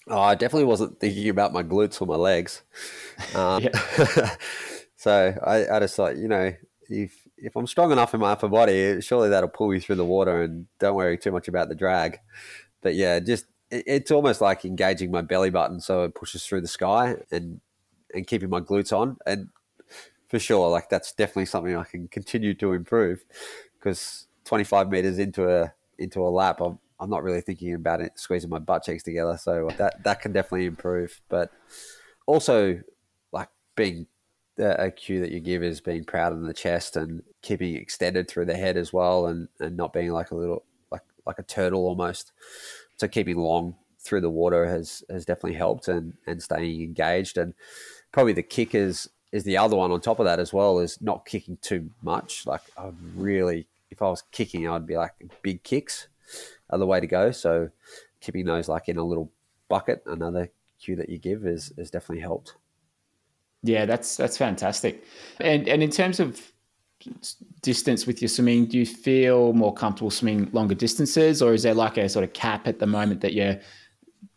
Oh, 0.08 0.20
I 0.20 0.36
definitely 0.36 0.66
wasn't 0.66 1.00
thinking 1.00 1.30
about 1.30 1.52
my 1.52 1.64
glutes 1.64 2.02
or 2.02 2.06
my 2.06 2.16
legs. 2.16 2.62
Um, 3.34 3.66
so 4.98 5.34
I, 5.46 5.70
I 5.70 5.80
just 5.80 5.96
thought, 5.96 6.18
you 6.18 6.28
know, 6.28 6.54
if 6.90 7.26
if 7.38 7.56
I'm 7.56 7.66
strong 7.66 7.94
enough 7.94 8.14
in 8.14 8.20
my 8.20 8.32
upper 8.32 8.50
body, 8.50 9.00
surely 9.00 9.30
that'll 9.30 9.50
pull 9.50 9.74
you 9.74 9.80
through 9.80 9.96
the 9.96 10.06
water, 10.06 10.44
and 10.44 10.68
don't 10.80 10.96
worry 10.96 11.18
too 11.18 11.32
much 11.32 11.48
about 11.48 11.70
the 11.70 11.76
drag. 11.76 12.20
But 12.82 12.96
yeah, 12.96 13.20
just 13.20 13.46
it's 13.72 14.12
almost 14.12 14.42
like 14.42 14.64
engaging 14.64 15.12
my 15.12 15.22
belly 15.22 15.50
button 15.50 15.80
so 15.80 16.04
it 16.04 16.16
pushes 16.16 16.46
through 16.46 16.62
the 16.62 16.68
sky 16.68 17.16
and 17.32 17.60
and 18.14 18.28
keeping 18.28 18.50
my 18.50 18.62
glutes 18.62 18.96
on. 18.96 19.18
And 19.26 19.50
for 20.28 20.40
sure 20.40 20.70
like 20.70 20.90
that's 20.90 21.12
definitely 21.12 21.46
something 21.46 21.76
i 21.76 21.84
can 21.84 22.08
continue 22.08 22.56
to 22.56 22.74
improve 22.74 23.24
because 23.78 24.26
25 24.46 24.90
meters 24.90 25.20
into 25.20 25.48
a 25.48 25.72
into 26.00 26.20
a 26.20 26.30
lap 26.30 26.60
i'm, 26.62 26.80
I'm 27.00 27.10
not 27.10 27.24
really 27.24 27.42
thinking 27.42 27.74
about 27.74 28.02
it 28.02 28.18
squeezing 28.18 28.50
my 28.50 28.60
butt 28.60 28.84
cheeks 28.84 29.04
together. 29.04 29.38
So 29.38 29.70
that 29.78 30.04
that 30.04 30.22
can 30.22 30.32
definitely 30.32 30.66
improve. 30.66 31.22
But 31.30 31.52
also 32.26 32.82
like 33.32 33.50
being 33.76 34.08
a 34.58 34.90
cue 34.90 35.20
that 35.20 35.32
you 35.32 35.42
give 35.42 35.64
is 35.64 35.82
being 35.82 36.06
proud 36.06 36.32
in 36.32 36.44
the 36.44 36.54
chest 36.54 36.96
and 36.96 37.22
keeping 37.42 37.76
extended 37.76 38.30
through 38.30 38.46
the 38.46 38.56
head 38.56 38.78
as 38.78 38.94
well 38.94 39.28
and 39.28 39.50
and 39.60 39.76
not 39.76 39.94
being 39.94 40.12
like 40.12 40.32
a 40.32 40.36
little 40.36 40.64
like 40.92 41.04
like 41.26 41.40
a 41.40 41.44
turtle 41.44 41.86
almost 41.86 42.32
so 42.98 43.08
keeping 43.08 43.38
long 43.38 43.76
through 44.00 44.22
the 44.22 44.30
water 44.30 44.66
has 44.66 45.04
has 45.10 45.26
definitely 45.26 45.58
helped 45.58 45.88
and 45.88 46.14
and 46.28 46.42
staying 46.42 46.82
engaged. 46.82 47.38
And 47.38 47.54
probably 48.12 48.34
the 48.34 48.44
kick 48.44 48.76
is 48.76 49.10
is 49.32 49.44
the 49.44 49.58
other 49.58 49.76
one 49.76 49.92
on 49.92 50.00
top 50.00 50.20
of 50.20 50.26
that 50.26 50.40
as 50.40 50.54
well 50.54 50.80
is 50.80 51.02
not 51.02 51.26
kicking 51.26 51.58
too 51.62 51.90
much. 52.02 52.46
Like 52.46 52.62
i 52.78 52.92
really 53.16 53.68
if 53.92 54.02
i 54.02 54.10
was 54.10 54.24
kicking 54.32 54.68
i'd 54.68 54.88
be 54.88 54.98
like 54.98 55.14
big 55.42 55.64
kicks 55.64 56.08
are 56.70 56.80
the 56.80 56.86
way 56.86 57.00
to 57.00 57.08
go. 57.08 57.32
So 57.32 57.70
keeping 58.22 58.46
those 58.46 58.70
like 58.70 58.88
in 58.88 58.98
a 58.98 59.04
little 59.04 59.32
bucket 59.68 60.04
another 60.06 60.52
cue 60.80 60.96
that 60.96 61.10
you 61.10 61.18
give 61.18 61.46
is 61.46 61.74
is 61.78 61.92
definitely 61.92 62.22
helped. 62.22 62.56
Yeah 63.64 63.86
that's 63.86 64.16
that's 64.16 64.38
fantastic. 64.38 65.04
And 65.40 65.68
and 65.68 65.82
in 65.82 65.90
terms 65.90 66.20
of 66.20 66.52
distance 67.62 68.06
with 68.06 68.22
your 68.22 68.30
swimming, 68.30 68.66
do 68.66 68.78
you 68.78 68.86
feel 68.86 69.54
more 69.54 69.74
comfortable 69.74 70.12
swimming 70.12 70.50
longer 70.52 70.76
distances, 70.76 71.42
or 71.42 71.54
is 71.54 71.64
there 71.64 71.74
like 71.74 71.98
a 71.98 72.10
sort 72.10 72.24
of 72.24 72.34
cap 72.34 72.68
at 72.68 72.80
the 72.80 72.88
moment 72.88 73.22
that 73.22 73.34
you 73.34 73.60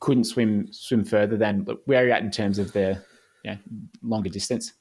couldn't 0.00 0.24
swim 0.24 0.68
swim 0.72 1.04
further 1.04 1.36
than 1.36 1.66
where 1.86 2.02
are 2.02 2.06
you 2.06 2.12
at 2.12 2.22
in 2.22 2.30
terms 2.30 2.58
of 2.58 2.72
the 2.72 3.00
longer 4.02 4.30
distance? 4.30 4.72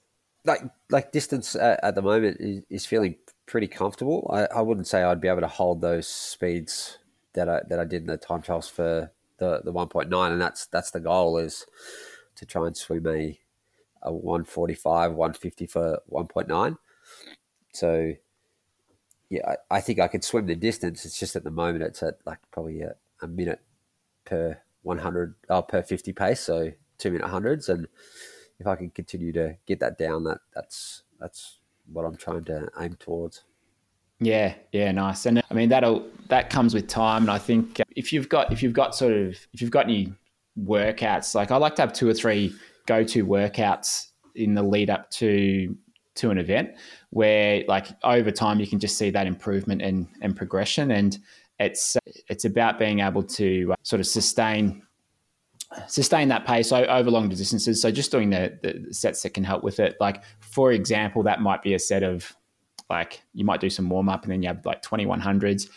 like 0.48 0.62
like 0.90 1.12
distance 1.12 1.56
at, 1.56 1.80
at 1.84 1.94
the 1.94 2.02
moment 2.02 2.38
is, 2.40 2.64
is, 2.70 2.86
feeling 2.86 3.16
pretty 3.46 3.68
comfortable. 3.68 4.30
I, 4.34 4.58
I 4.58 4.62
wouldn't 4.62 4.88
say 4.88 5.04
I'd 5.04 5.22
be 5.22 5.28
able 5.28 5.42
to 5.42 5.48
hold 5.48 5.82
those 5.82 6.08
speeds 6.08 6.98
that 7.34 7.50
I 7.50 7.62
that 7.70 7.80
I 7.80 7.86
did 7.86 8.02
in 8.02 8.08
the 8.08 8.18
time 8.18 8.42
trials 8.42 8.68
for 8.68 9.12
the 9.38 9.62
the 9.64 9.72
one 9.72 9.90
point 9.90 10.10
nine, 10.10 10.32
and 10.32 10.42
that's 10.42 10.66
that's 10.68 10.92
the 10.92 11.00
goal 11.00 11.38
is 11.38 11.66
to 12.36 12.46
try 12.46 12.66
and 12.66 12.76
swim 12.76 13.06
a 13.08 13.38
a 14.02 14.12
one 14.12 14.46
forty 14.46 14.74
five, 14.74 15.14
one 15.14 15.34
fifty 15.34 15.68
for 15.68 16.00
one 16.08 16.28
point 16.28 16.48
nine. 16.48 16.78
So 17.78 18.14
yeah, 19.30 19.56
I, 19.70 19.78
I, 19.78 19.82
think 19.82 20.00
I 20.00 20.08
could 20.08 20.24
swim 20.24 20.48
the 20.48 20.56
distance. 20.56 21.06
It's 21.06 21.20
just 21.20 21.36
at 21.36 21.44
the 21.44 21.52
moment 21.52 21.84
it's 21.84 22.02
at 22.02 22.16
like 22.26 22.40
probably 22.52 22.82
a, 22.82 22.96
a 23.22 23.28
minute 23.28 23.62
per 24.26 24.58
100 24.84 25.36
oh, 25.50 25.62
per 25.62 25.84
50 25.84 26.14
pace, 26.14 26.40
so 26.40 26.72
two 26.98 27.12
minute 27.12 27.28
hundreds. 27.28 27.70
And 27.70 27.88
if 28.60 28.68
I 28.68 28.76
can 28.76 28.90
continue 28.90 29.32
to 29.34 29.58
get 29.66 29.80
that 29.82 29.98
down, 29.98 30.24
that 30.24 30.40
that's 30.56 31.04
that's 31.20 31.60
what 31.92 32.06
I'm 32.06 32.18
trying 32.18 32.46
to 32.46 32.70
aim 32.80 32.96
towards. 33.00 33.44
Yeah, 34.20 34.56
yeah, 34.72 34.92
nice. 34.92 35.26
And 35.26 35.44
I 35.50 35.54
mean 35.54 35.70
that'll 35.70 36.08
that 36.30 36.50
comes 36.50 36.74
with 36.74 36.88
time. 36.88 37.24
And 37.24 37.32
I 37.32 37.38
think 37.38 37.80
uh, 37.80 37.84
if 37.96 38.12
you've 38.12 38.30
got 38.30 38.52
if 38.52 38.64
you've 38.64 38.74
got 38.74 38.96
sort 38.96 39.14
of 39.14 39.36
if 39.54 39.62
you've 39.62 39.72
got 39.72 39.86
any 39.86 40.14
workouts, 40.60 41.36
like 41.36 41.52
I 41.52 41.58
like 41.58 41.76
to 41.76 41.82
have 41.84 41.94
two 41.94 42.08
or 42.08 42.14
three 42.14 42.56
go 42.88 43.04
to 43.04 43.26
workouts 43.26 44.08
in 44.36 44.54
the 44.54 44.64
lead 44.64 44.90
up 44.90 45.10
to 45.12 45.76
to 46.18 46.32
an 46.32 46.38
event 46.38 46.72
where 47.12 47.64
like 47.68 47.88
over 48.04 48.32
time 48.32 48.60
you 48.60 48.68
can 48.68 48.80
just 48.80 48.98
see 48.98 49.10
that 49.10 49.28
improvement 49.28 49.82
and 49.82 50.08
and 50.22 50.36
progression 50.36 50.92
and 50.92 51.20
it's 51.60 51.98
it's 52.28 52.46
about 52.46 52.78
being 52.78 53.00
able 53.00 53.24
to 53.24 53.74
uh, 53.74 53.76
sort 53.84 54.00
of 54.00 54.08
sustain 54.08 54.82
sustain 55.88 56.30
that 56.30 56.46
pace 56.46 56.72
over 56.72 57.12
long 57.12 57.30
distances. 57.30 57.82
So 57.82 57.92
just 57.92 58.12
doing 58.12 58.30
the, 58.30 58.58
the 58.62 58.94
sets 58.94 59.22
that 59.24 59.32
can 59.32 59.44
help 59.44 59.64
with 59.64 59.80
it. 59.80 59.98
Like 60.00 60.24
for 60.40 60.72
example, 60.72 61.24
that 61.24 61.42
might 61.42 61.62
be 61.62 61.74
a 61.74 61.80
set 61.80 62.04
of 62.04 62.36
like 62.90 63.22
you 63.34 63.44
might 63.44 63.60
do 63.60 63.70
some 63.70 63.90
warm 63.90 64.08
up 64.10 64.24
and 64.24 64.32
then 64.32 64.42
you 64.42 64.48
have 64.48 64.66
like 64.66 64.82
2100s. 64.82 65.70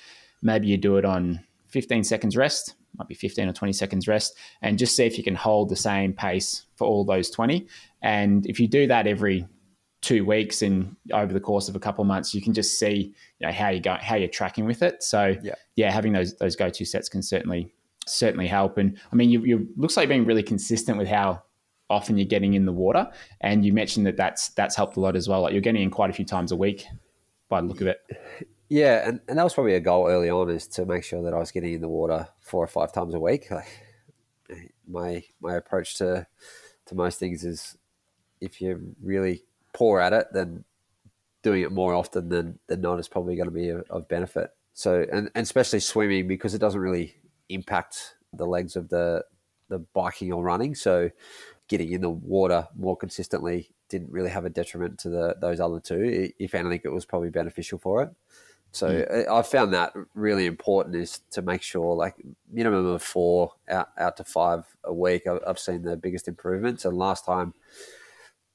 Maybe 0.42 0.68
you 0.68 0.76
do 0.76 0.96
it 0.96 1.04
on 1.04 1.40
15 1.68 2.04
seconds 2.04 2.36
rest, 2.36 2.74
might 2.96 3.08
be 3.08 3.14
15 3.14 3.48
or 3.48 3.52
20 3.52 3.72
seconds 3.72 4.08
rest, 4.08 4.36
and 4.62 4.78
just 4.78 4.96
see 4.96 5.04
if 5.04 5.18
you 5.18 5.24
can 5.24 5.34
hold 5.34 5.68
the 5.68 5.76
same 5.76 6.12
pace 6.12 6.66
for 6.76 6.86
all 6.86 7.04
those 7.04 7.30
20. 7.30 7.66
And 8.02 8.46
if 8.46 8.60
you 8.60 8.68
do 8.68 8.86
that 8.86 9.06
every 9.06 9.46
two 10.02 10.24
weeks 10.24 10.62
and 10.62 10.96
over 11.12 11.32
the 11.32 11.40
course 11.40 11.68
of 11.68 11.76
a 11.76 11.80
couple 11.80 12.02
of 12.02 12.08
months, 12.08 12.34
you 12.34 12.40
can 12.40 12.54
just 12.54 12.78
see 12.78 13.14
you 13.38 13.46
know, 13.46 13.52
how 13.52 13.68
you 13.68 13.80
go, 13.80 13.96
how 14.00 14.16
you're 14.16 14.28
tracking 14.28 14.64
with 14.64 14.82
it. 14.82 15.02
So 15.02 15.36
yeah, 15.42 15.54
yeah 15.76 15.90
having 15.90 16.12
those 16.12 16.34
those 16.36 16.56
go 16.56 16.70
to 16.70 16.84
sets 16.84 17.08
can 17.08 17.22
certainly 17.22 17.72
certainly 18.06 18.46
help. 18.46 18.78
And 18.78 18.98
I 19.12 19.16
mean, 19.16 19.30
you, 19.30 19.44
you 19.44 19.68
looks 19.76 19.96
like 19.96 20.08
being 20.08 20.24
really 20.24 20.42
consistent 20.42 20.98
with 20.98 21.08
how 21.08 21.42
often 21.90 22.16
you're 22.16 22.26
getting 22.26 22.54
in 22.54 22.64
the 22.64 22.72
water. 22.72 23.10
And 23.40 23.64
you 23.64 23.72
mentioned 23.72 24.06
that 24.06 24.16
that's 24.16 24.48
that's 24.50 24.76
helped 24.76 24.96
a 24.96 25.00
lot 25.00 25.16
as 25.16 25.28
well. 25.28 25.42
Like 25.42 25.52
you're 25.52 25.60
getting 25.60 25.82
in 25.82 25.90
quite 25.90 26.10
a 26.10 26.14
few 26.14 26.24
times 26.24 26.52
a 26.52 26.56
week 26.56 26.86
by 27.48 27.60
the 27.60 27.66
look 27.66 27.80
of 27.80 27.88
it. 27.88 28.00
Yeah, 28.68 29.06
and, 29.06 29.20
and 29.28 29.36
that 29.36 29.42
was 29.42 29.52
probably 29.52 29.74
a 29.74 29.80
goal 29.80 30.06
early 30.06 30.30
on 30.30 30.48
is 30.48 30.68
to 30.68 30.86
make 30.86 31.02
sure 31.02 31.22
that 31.24 31.34
I 31.34 31.38
was 31.38 31.50
getting 31.50 31.74
in 31.74 31.80
the 31.80 31.88
water 31.88 32.28
four 32.40 32.62
or 32.62 32.68
five 32.68 32.92
times 32.92 33.14
a 33.14 33.20
week. 33.20 33.48
Like 34.50 34.74
my 34.88 35.22
my 35.40 35.54
approach 35.54 35.96
to 35.98 36.26
to 36.86 36.94
most 36.96 37.20
things 37.20 37.44
is 37.44 37.78
if 38.40 38.60
you're 38.60 38.80
really 39.00 39.44
poor 39.72 40.00
at 40.00 40.12
it, 40.12 40.28
then 40.32 40.64
doing 41.42 41.62
it 41.62 41.72
more 41.72 41.94
often 41.94 42.28
than, 42.28 42.58
than 42.66 42.80
not 42.80 42.98
is 42.98 43.08
probably 43.08 43.36
going 43.36 43.48
to 43.48 43.54
be 43.54 43.70
of 43.70 44.08
benefit. 44.08 44.50
So, 44.74 45.04
and, 45.12 45.30
and 45.34 45.42
especially 45.42 45.80
swimming 45.80 46.28
because 46.28 46.54
it 46.54 46.58
doesn't 46.58 46.80
really 46.80 47.14
impact 47.48 48.16
the 48.32 48.46
legs 48.46 48.76
of 48.76 48.88
the 48.88 49.24
the 49.68 49.78
biking 49.78 50.32
or 50.32 50.42
running. 50.42 50.74
So, 50.74 51.10
getting 51.68 51.92
in 51.92 52.00
the 52.00 52.10
water 52.10 52.66
more 52.76 52.96
consistently 52.96 53.70
didn't 53.88 54.10
really 54.10 54.30
have 54.30 54.44
a 54.44 54.50
detriment 54.50 54.98
to 55.00 55.10
the 55.10 55.36
those 55.40 55.60
other 55.60 55.80
two. 55.80 56.32
If 56.38 56.54
anything, 56.54 56.80
it 56.84 56.92
was 56.92 57.04
probably 57.04 57.30
beneficial 57.30 57.78
for 57.78 58.02
it. 58.02 58.10
So 58.72 58.88
mm. 58.88 59.28
I 59.28 59.42
found 59.42 59.74
that 59.74 59.92
really 60.14 60.46
important 60.46 60.94
is 60.94 61.20
to 61.32 61.42
make 61.42 61.62
sure 61.62 61.94
like 61.94 62.14
minimum 62.50 62.86
of 62.86 63.02
four 63.02 63.52
out, 63.68 63.88
out 63.98 64.16
to 64.18 64.24
five 64.24 64.64
a 64.84 64.94
week. 64.94 65.24
I've 65.26 65.58
seen 65.58 65.82
the 65.82 65.96
biggest 65.96 66.28
improvements. 66.28 66.84
And 66.84 66.96
last 66.96 67.26
time 67.26 67.54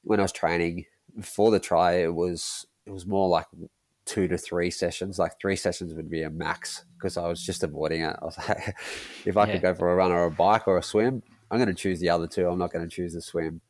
when 0.02 0.20
I 0.20 0.22
was 0.22 0.32
training 0.32 0.86
for 1.22 1.50
the 1.50 1.60
try, 1.60 1.94
it 1.94 2.14
was 2.14 2.66
it 2.84 2.90
was 2.90 3.06
more 3.06 3.28
like 3.28 3.46
two 4.04 4.28
to 4.28 4.38
three 4.38 4.70
sessions. 4.70 5.18
Like 5.18 5.40
three 5.40 5.56
sessions 5.56 5.94
would 5.94 6.10
be 6.10 6.22
a 6.22 6.30
max 6.30 6.84
because 6.96 7.16
I 7.16 7.26
was 7.28 7.44
just 7.44 7.62
avoiding 7.62 8.02
it. 8.02 8.16
I 8.22 8.24
was 8.24 8.38
like, 8.48 8.74
if 9.24 9.36
I 9.36 9.46
yeah. 9.46 9.52
could 9.52 9.62
go 9.62 9.74
for 9.74 9.90
a 9.90 9.96
run 9.96 10.12
or 10.12 10.24
a 10.24 10.30
bike 10.30 10.66
or 10.66 10.78
a 10.78 10.82
swim, 10.82 11.22
I'm 11.50 11.58
going 11.58 11.68
to 11.68 11.74
choose 11.74 12.00
the 12.00 12.10
other 12.10 12.26
two. 12.26 12.48
I'm 12.48 12.58
not 12.58 12.72
going 12.72 12.88
to 12.88 12.94
choose 12.94 13.14
the 13.14 13.20
swim. 13.20 13.60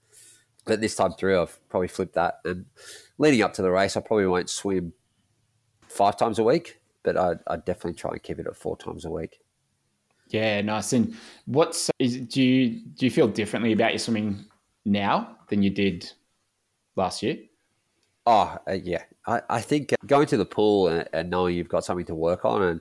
But 0.65 0.81
this 0.81 0.97
time 0.97 1.13
through, 1.13 1.41
I've 1.41 1.69
probably 1.69 1.89
flipped 1.89 2.15
that. 2.15 2.41
And 2.45 2.67
leading 3.19 3.43
up 3.43 3.55
to 3.55 3.63
the 3.63 3.71
race, 3.71 3.97
I 3.97 4.01
probably 4.01 4.27
won't 4.27 4.51
swim 4.51 4.93
five 5.89 6.17
times 6.17 6.39
a 6.39 6.45
week, 6.45 6.81
but 7.03 7.17
I 7.17 7.35
I 7.47 7.57
definitely 7.57 7.95
try 7.95 8.11
and 8.13 8.23
keep 8.23 8.39
it 8.39 8.47
at 8.47 8.57
four 8.57 8.77
times 8.77 9.05
a 9.05 9.11
week. 9.11 9.41
Yeah, 10.29 10.61
nice. 10.61 10.93
And 10.93 11.15
what's 11.47 11.91
is 11.99 12.19
do 12.19 12.43
you 12.43 12.81
do 12.95 13.07
you 13.07 13.11
feel 13.11 13.29
differently 13.29 13.73
about 13.73 13.93
your 13.93 14.01
swimming 14.01 14.45
now 14.85 15.37
than 15.49 15.63
you 15.63 15.71
did 15.71 16.11
last 16.97 17.23
year? 17.23 17.39
Oh, 18.27 18.59
uh, 18.69 18.73
yeah. 18.73 19.05
I, 19.27 19.41
I 19.49 19.61
think 19.61 19.95
going 20.05 20.27
to 20.27 20.37
the 20.37 20.45
pool 20.45 20.89
and, 20.89 21.09
and, 21.13 21.31
knowing 21.31 21.55
you've 21.55 21.69
got 21.69 21.85
something 21.85 22.07
to 22.07 22.15
work 22.15 22.45
on 22.45 22.63
and 22.63 22.81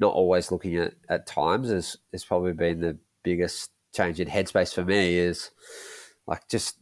not 0.00 0.14
always 0.14 0.50
looking 0.50 0.76
at, 0.76 0.94
at 1.10 1.26
times 1.26 1.68
has, 1.68 1.98
has 2.12 2.24
probably 2.24 2.54
been 2.54 2.80
the 2.80 2.96
biggest 3.22 3.70
change 3.94 4.20
in 4.20 4.28
headspace 4.28 4.74
for 4.74 4.84
me 4.84 5.18
is 5.18 5.50
like 6.26 6.48
just 6.48 6.76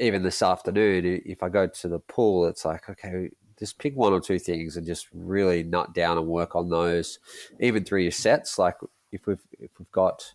even 0.00 0.22
this 0.22 0.42
afternoon, 0.42 1.22
if 1.24 1.42
I 1.42 1.48
go 1.48 1.66
to 1.66 1.88
the 1.88 2.00
pool, 2.00 2.46
it's 2.46 2.64
like, 2.64 2.88
okay, 2.88 3.30
just 3.58 3.78
pick 3.78 3.96
one 3.96 4.12
or 4.12 4.20
two 4.20 4.38
things 4.38 4.76
and 4.76 4.86
just 4.86 5.08
really 5.12 5.62
nut 5.62 5.94
down 5.94 6.18
and 6.18 6.26
work 6.26 6.56
on 6.56 6.68
those, 6.68 7.18
even 7.60 7.84
through 7.84 8.02
your 8.02 8.12
sets. 8.12 8.58
Like 8.58 8.76
if 9.12 9.26
we've 9.26 9.42
if 9.58 9.70
we've 9.78 9.90
got, 9.92 10.32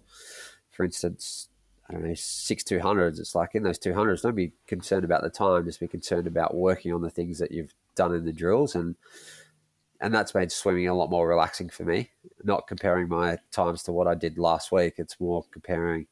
for 0.72 0.84
instance, 0.84 1.50
I 1.90 1.94
don't 1.94 2.06
know, 2.06 2.14
six 2.16 2.64
two 2.64 2.80
hundreds. 2.80 3.20
It's 3.20 3.36
like 3.36 3.56
in 3.56 3.64
those 3.64 3.80
two 3.80 3.94
hundreds, 3.94 4.22
don't 4.22 4.36
be 4.36 4.54
concerned 4.68 5.04
about 5.04 5.22
the 5.22 5.30
time. 5.30 5.66
Just 5.66 5.80
be 5.80 5.88
concerned 5.88 6.28
about 6.28 6.56
working 6.56 6.94
on 6.94 7.02
the 7.02 7.10
things 7.10 7.40
that 7.40 7.52
you've 7.52 7.74
done 7.96 8.14
in 8.16 8.26
the 8.26 8.34
drills, 8.34 8.76
and 8.76 8.96
and 10.00 10.14
that's 10.14 10.36
made 10.36 10.52
swimming 10.52 10.88
a 10.88 10.94
lot 10.94 11.10
more 11.10 11.28
relaxing 11.28 11.70
for 11.70 11.84
me. 11.84 12.12
Not 12.44 12.68
comparing 12.68 13.08
my 13.08 13.38
times 13.52 13.84
to 13.84 13.92
what 13.92 14.08
I 14.08 14.16
did 14.16 14.38
last 14.38 14.72
week. 14.72 14.96
It's 14.98 15.20
more 15.20 15.46
comparing 15.52 16.08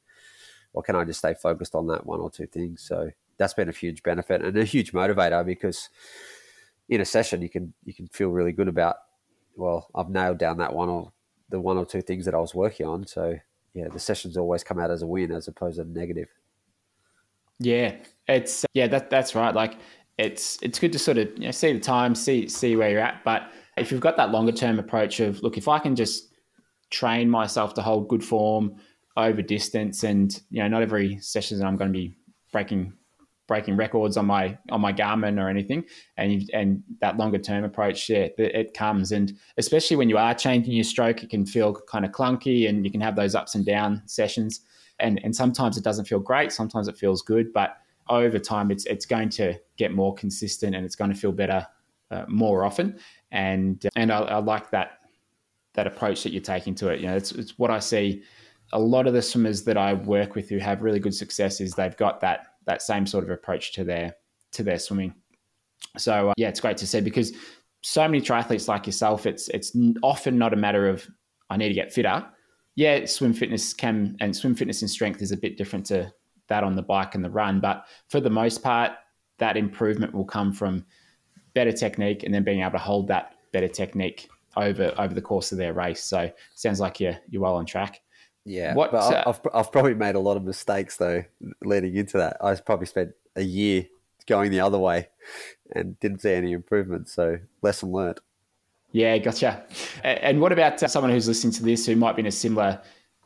what 0.72 0.86
can 0.86 0.96
I 0.96 1.04
just 1.04 1.20
stay 1.20 1.34
focused 1.34 1.76
on 1.76 1.88
that 1.88 2.06
one 2.06 2.22
or 2.22 2.32
two 2.32 2.48
things. 2.48 2.82
So 2.82 3.12
that's 3.38 3.54
been 3.54 3.70
a 3.70 3.74
huge 3.74 4.04
benefit 4.04 4.44
and 4.44 4.58
a 4.58 4.64
huge 4.64 4.94
motivator 4.94 5.46
because 5.46 5.90
in 6.90 7.02
a 7.02 7.06
session 7.06 7.42
you 7.42 7.50
can 7.50 7.74
you 7.84 7.94
can 7.94 8.08
feel 8.08 8.30
really 8.30 8.52
good 8.52 8.68
about. 8.68 8.98
Well, 9.56 9.90
I've 9.94 10.10
nailed 10.10 10.38
down 10.38 10.58
that 10.58 10.74
one 10.74 10.90
or 10.90 11.12
the 11.50 11.60
one 11.60 11.78
or 11.78 11.86
two 11.86 12.02
things 12.02 12.26
that 12.26 12.34
I 12.34 12.40
was 12.40 12.56
working 12.56 12.88
on. 12.88 13.06
So 13.06 13.38
yeah, 13.74 13.88
the 13.88 14.00
sessions 14.00 14.38
always 14.38 14.64
come 14.64 14.80
out 14.80 14.92
as 14.92 15.02
a 15.02 15.08
win 15.08 15.32
as 15.32 15.48
opposed 15.48 15.78
to 15.78 15.86
negative. 15.86 16.28
Yeah, 17.60 17.96
it's 18.28 18.66
yeah 18.74 18.88
that 18.88 19.10
that's 19.10 19.36
right. 19.36 19.54
Like 19.54 19.78
it's 20.18 20.58
it's 20.62 20.80
good 20.80 20.92
to 20.94 21.00
sort 21.00 21.18
of 21.18 21.30
you 21.38 21.46
know, 21.46 21.52
see 21.52 21.74
the 21.74 21.80
time, 21.80 22.16
see 22.16 22.48
see 22.48 22.76
where 22.76 22.90
you're 22.90 23.00
at. 23.00 23.24
But 23.24 23.52
if 23.78 23.92
you've 23.92 24.02
got 24.02 24.18
that 24.18 24.32
longer 24.32 24.52
term 24.52 24.80
approach 24.80 25.20
of 25.20 25.42
look, 25.42 25.58
if 25.58 25.68
I 25.68 25.80
can 25.80 25.96
just 25.96 26.34
train 26.90 27.30
myself 27.30 27.74
to 27.76 27.82
hold 27.82 28.10
good 28.10 28.24
form 28.24 28.76
over 29.16 29.42
distance, 29.42 30.04
and 30.04 30.40
you 30.50 30.62
know, 30.62 30.68
not 30.68 30.82
every 30.82 31.20
session 31.20 31.60
that 31.60 31.66
I'm 31.66 31.78
going 31.78 31.92
to 31.92 31.98
be 31.98 32.16
breaking 32.52 32.94
breaking 33.52 33.76
records 33.76 34.16
on 34.16 34.26
my 34.26 34.58
on 34.70 34.80
my 34.80 34.94
Garmin 34.94 35.38
or 35.38 35.50
anything, 35.50 35.84
and 36.16 36.50
and 36.54 36.82
that 37.02 37.18
longer 37.18 37.38
term 37.38 37.66
approach, 37.66 38.10
yeah, 38.10 38.30
it 38.38 38.74
comes, 38.74 39.12
and 39.12 39.38
especially 39.58 39.98
when 39.98 40.08
you 40.08 40.18
are 40.18 40.34
changing 40.34 40.74
your 40.74 40.86
stroke, 40.86 41.22
it 41.22 41.30
can 41.30 41.46
feel 41.46 41.74
kind 41.74 42.06
of 42.06 42.12
clunky, 42.12 42.70
and 42.70 42.86
you 42.86 42.92
can 42.92 43.02
have 43.02 43.18
those 43.18 43.36
ups 43.36 43.54
and 43.56 43.66
down 43.66 44.02
sessions, 44.06 44.62
and 45.00 45.20
and 45.26 45.36
sometimes 45.36 45.78
it 45.78 45.84
doesn't 45.84 46.06
feel 46.06 46.20
great, 46.20 46.54
sometimes 46.54 46.88
it 46.88 46.96
feels 46.96 47.22
good, 47.22 47.52
but 47.52 47.76
over 48.08 48.40
time, 48.40 48.72
it's 48.72 48.86
it's 48.86 49.06
going 49.06 49.28
to 49.28 49.54
get 49.76 49.92
more 49.92 50.14
consistent, 50.14 50.74
and 50.74 50.86
it's 50.86 50.96
going 50.96 51.12
to 51.12 51.18
feel 51.18 51.34
better 51.34 51.68
uh, 52.10 52.24
more 52.30 52.64
often, 52.64 52.98
and 53.32 53.86
and 53.98 54.14
I, 54.14 54.20
I 54.20 54.38
like 54.38 54.72
that 54.72 55.00
that 55.74 55.88
approach 55.88 56.24
that 56.24 56.32
you're 56.32 56.42
taking 56.42 56.74
to 56.76 56.88
it. 56.88 57.02
You 57.02 57.08
know, 57.08 57.18
it's 57.18 57.34
it's 57.34 57.60
what 57.60 57.70
I 57.70 57.80
see. 57.80 58.24
A 58.72 58.80
lot 58.80 59.08
of 59.08 59.14
the 59.14 59.22
swimmers 59.22 59.66
that 59.66 59.76
I 59.76 59.94
work 59.96 60.36
with 60.36 60.48
who 60.48 60.58
have 60.60 60.82
really 60.82 61.00
good 61.00 61.14
success 61.14 61.60
is 61.60 61.74
they've 61.74 61.98
got 61.98 62.22
that 62.22 62.51
that 62.66 62.82
same 62.82 63.06
sort 63.06 63.24
of 63.24 63.30
approach 63.30 63.74
to 63.74 63.84
their 63.84 64.16
to 64.54 64.64
their 64.64 64.80
swimming. 64.80 65.14
So 65.98 66.30
uh, 66.30 66.34
yeah, 66.38 66.50
it's 66.50 66.60
great 66.60 66.78
to 66.78 66.88
see 66.88 67.02
because 67.02 67.34
so 67.82 68.08
many 68.08 68.22
triathletes 68.22 68.68
like 68.68 68.86
yourself, 68.86 69.26
it's 69.26 69.50
it's 69.50 69.76
often 70.04 70.38
not 70.38 70.54
a 70.54 70.58
matter 70.58 70.88
of 70.88 71.08
I 71.50 71.58
need 71.58 71.70
to 71.70 71.74
get 71.74 71.94
fitter. 71.94 72.26
Yeah, 72.76 73.06
swim 73.06 73.34
fitness 73.34 73.74
can 73.74 74.16
and 74.22 74.36
swim 74.36 74.56
fitness 74.56 74.82
and 74.82 74.90
strength 74.90 75.22
is 75.22 75.32
a 75.32 75.38
bit 75.38 75.58
different 75.58 75.86
to 75.88 76.12
that 76.48 76.64
on 76.64 76.76
the 76.76 76.82
bike 76.82 77.16
and 77.16 77.24
the 77.24 77.30
run, 77.30 77.60
but 77.60 77.86
for 78.10 78.20
the 78.20 78.30
most 78.30 78.62
part, 78.64 78.92
that 79.40 79.58
improvement 79.58 80.14
will 80.14 80.26
come 80.26 80.52
from 80.54 80.86
better 81.54 81.72
technique 81.72 82.24
and 82.24 82.34
then 82.34 82.44
being 82.44 82.62
able 82.62 82.72
to 82.72 82.78
hold 82.78 83.08
that 83.08 83.36
better 83.52 83.68
technique 83.68 84.30
over 84.56 84.94
over 84.98 85.14
the 85.14 85.22
course 85.22 85.52
of 85.52 85.58
their 85.58 85.74
race. 85.74 86.04
So 86.04 86.30
sounds 86.56 86.80
like 86.80 87.00
you're 87.00 87.18
you're 87.30 87.42
well 87.42 87.56
on 87.56 87.66
track. 87.66 88.02
Yeah, 88.46 88.74
what, 88.74 88.92
but 88.92 89.28
I've, 89.28 89.40
I've 89.54 89.72
probably 89.72 89.94
made 89.94 90.16
a 90.16 90.20
lot 90.20 90.36
of 90.36 90.44
mistakes 90.44 90.98
though 90.98 91.24
leading 91.64 91.96
into 91.96 92.18
that. 92.18 92.38
I 92.42 92.56
probably 92.56 92.88
spent 92.88 93.12
a 93.36 93.44
year 93.44 93.86
going 94.26 94.52
the 94.52 94.60
other 94.60 94.80
way 94.80 95.10
and 95.76 96.00
didn't 96.00 96.22
see 96.22 96.34
any 96.34 96.54
improvement. 96.54 97.08
So 97.10 97.40
lesson 97.62 97.92
learned. 97.92 98.20
Yeah, 98.92 99.18
gotcha. 99.20 99.64
And 100.04 100.42
what 100.42 100.52
about 100.52 100.82
uh, 100.82 100.88
someone 100.88 101.12
who's 101.12 101.28
listening 101.28 101.54
to 101.54 101.64
this 101.64 101.86
who 101.86 101.96
might 101.96 102.16
be 102.16 102.22
in 102.22 102.26
a 102.26 102.32
similar 102.32 102.82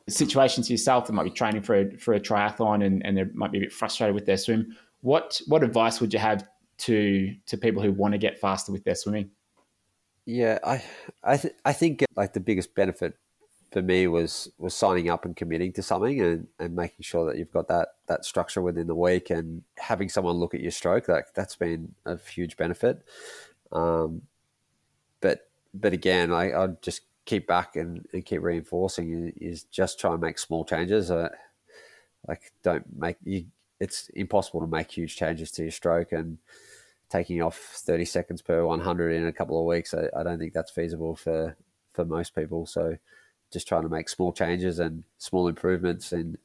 situation 0.08 0.64
to 0.64 0.72
yourself 0.72 1.08
that 1.08 1.14
might 1.14 1.24
be 1.24 1.32
training 1.32 1.64
for 1.64 1.76
a, 1.76 1.98
for 1.98 2.14
a 2.14 2.20
triathlon 2.20 2.86
and, 2.86 3.04
and 3.06 3.18
they 3.18 3.24
might 3.34 3.52
be 3.52 3.58
a 3.58 3.62
bit 3.62 3.74
frustrated 3.74 4.14
with 4.14 4.26
their 4.26 4.38
swim? 4.38 4.76
What 5.02 5.42
what 5.48 5.64
advice 5.64 6.02
would 6.02 6.14
you 6.14 6.20
have 6.20 6.48
to 6.80 7.34
to 7.46 7.58
people 7.58 7.82
who 7.82 7.92
want 7.92 8.14
to 8.14 8.18
get 8.18 8.40
faster 8.40 8.72
with 8.72 8.84
their 8.84 8.96
swimming? 8.96 9.32
Yeah, 10.26 10.60
I 10.64 10.84
I 11.24 11.38
th- 11.38 11.54
I 11.64 11.74
think 11.74 12.04
like 12.16 12.34
the 12.34 12.40
biggest 12.40 12.76
benefit 12.76 13.16
for 13.72 13.82
me 13.82 14.08
was 14.08 14.50
was 14.58 14.74
signing 14.74 15.10
up 15.10 15.26
and 15.26 15.36
committing 15.36 15.74
to 15.74 15.84
something 15.84 16.22
and, 16.22 16.48
and 16.60 16.76
making 16.76 17.02
sure 17.02 17.26
that 17.26 17.38
you've 17.38 17.52
got 17.52 17.68
that 17.68 17.90
that 18.08 18.26
structure 18.26 18.62
within 18.62 18.88
the 18.88 18.96
week 18.96 19.30
and 19.30 19.64
having 19.78 20.10
someone 20.10 20.36
look 20.36 20.54
at 20.54 20.62
your 20.62 20.72
stroke 20.72 21.08
like 21.08 21.34
that's 21.34 21.56
been 21.56 21.94
a 22.06 22.18
huge 22.18 22.58
benefit. 22.58 23.04
Um, 23.72 24.22
but 25.22 25.50
but 25.74 25.94
again 25.94 26.32
I, 26.32 26.54
I'd 26.54 26.82
just 26.82 27.02
keep 27.26 27.48
back 27.48 27.76
and, 27.76 28.08
and 28.14 28.24
keep 28.24 28.42
reinforcing 28.42 29.34
is 29.38 29.64
just 29.64 30.00
try 30.00 30.14
and 30.14 30.22
make 30.22 30.38
small 30.38 30.64
changes. 30.64 31.10
Uh, 31.10 31.30
like 32.28 32.52
don't 32.64 32.86
make 32.98 33.18
you 33.24 33.46
it's 33.80 34.10
impossible 34.10 34.62
to 34.62 34.68
make 34.68 34.92
huge 34.92 35.16
changes 35.16 35.52
to 35.52 35.64
your 35.64 35.72
stroke 35.72 36.12
and 36.12 36.38
taking 37.10 37.42
off 37.42 37.58
30 37.58 38.06
seconds 38.06 38.42
per 38.42 38.66
100 38.66 39.12
in 39.12 39.28
a 39.28 39.34
couple 39.34 39.60
of 39.60 39.66
weeks 39.66 39.94
I, 39.94 40.08
I 40.18 40.24
don't 40.24 40.40
think 40.40 40.54
that's 40.54 40.72
feasible 40.72 41.16
for 41.16 41.56
for 41.96 42.06
most 42.06 42.36
people. 42.36 42.66
So 42.66 42.98
just 43.56 43.70
trying 43.70 43.84
to 43.84 43.90
make 43.90 44.10
small 44.10 44.34
changes 44.34 44.80
and 44.80 45.04
small 45.18 45.48
improvements 45.48 46.12
in 46.12 46.38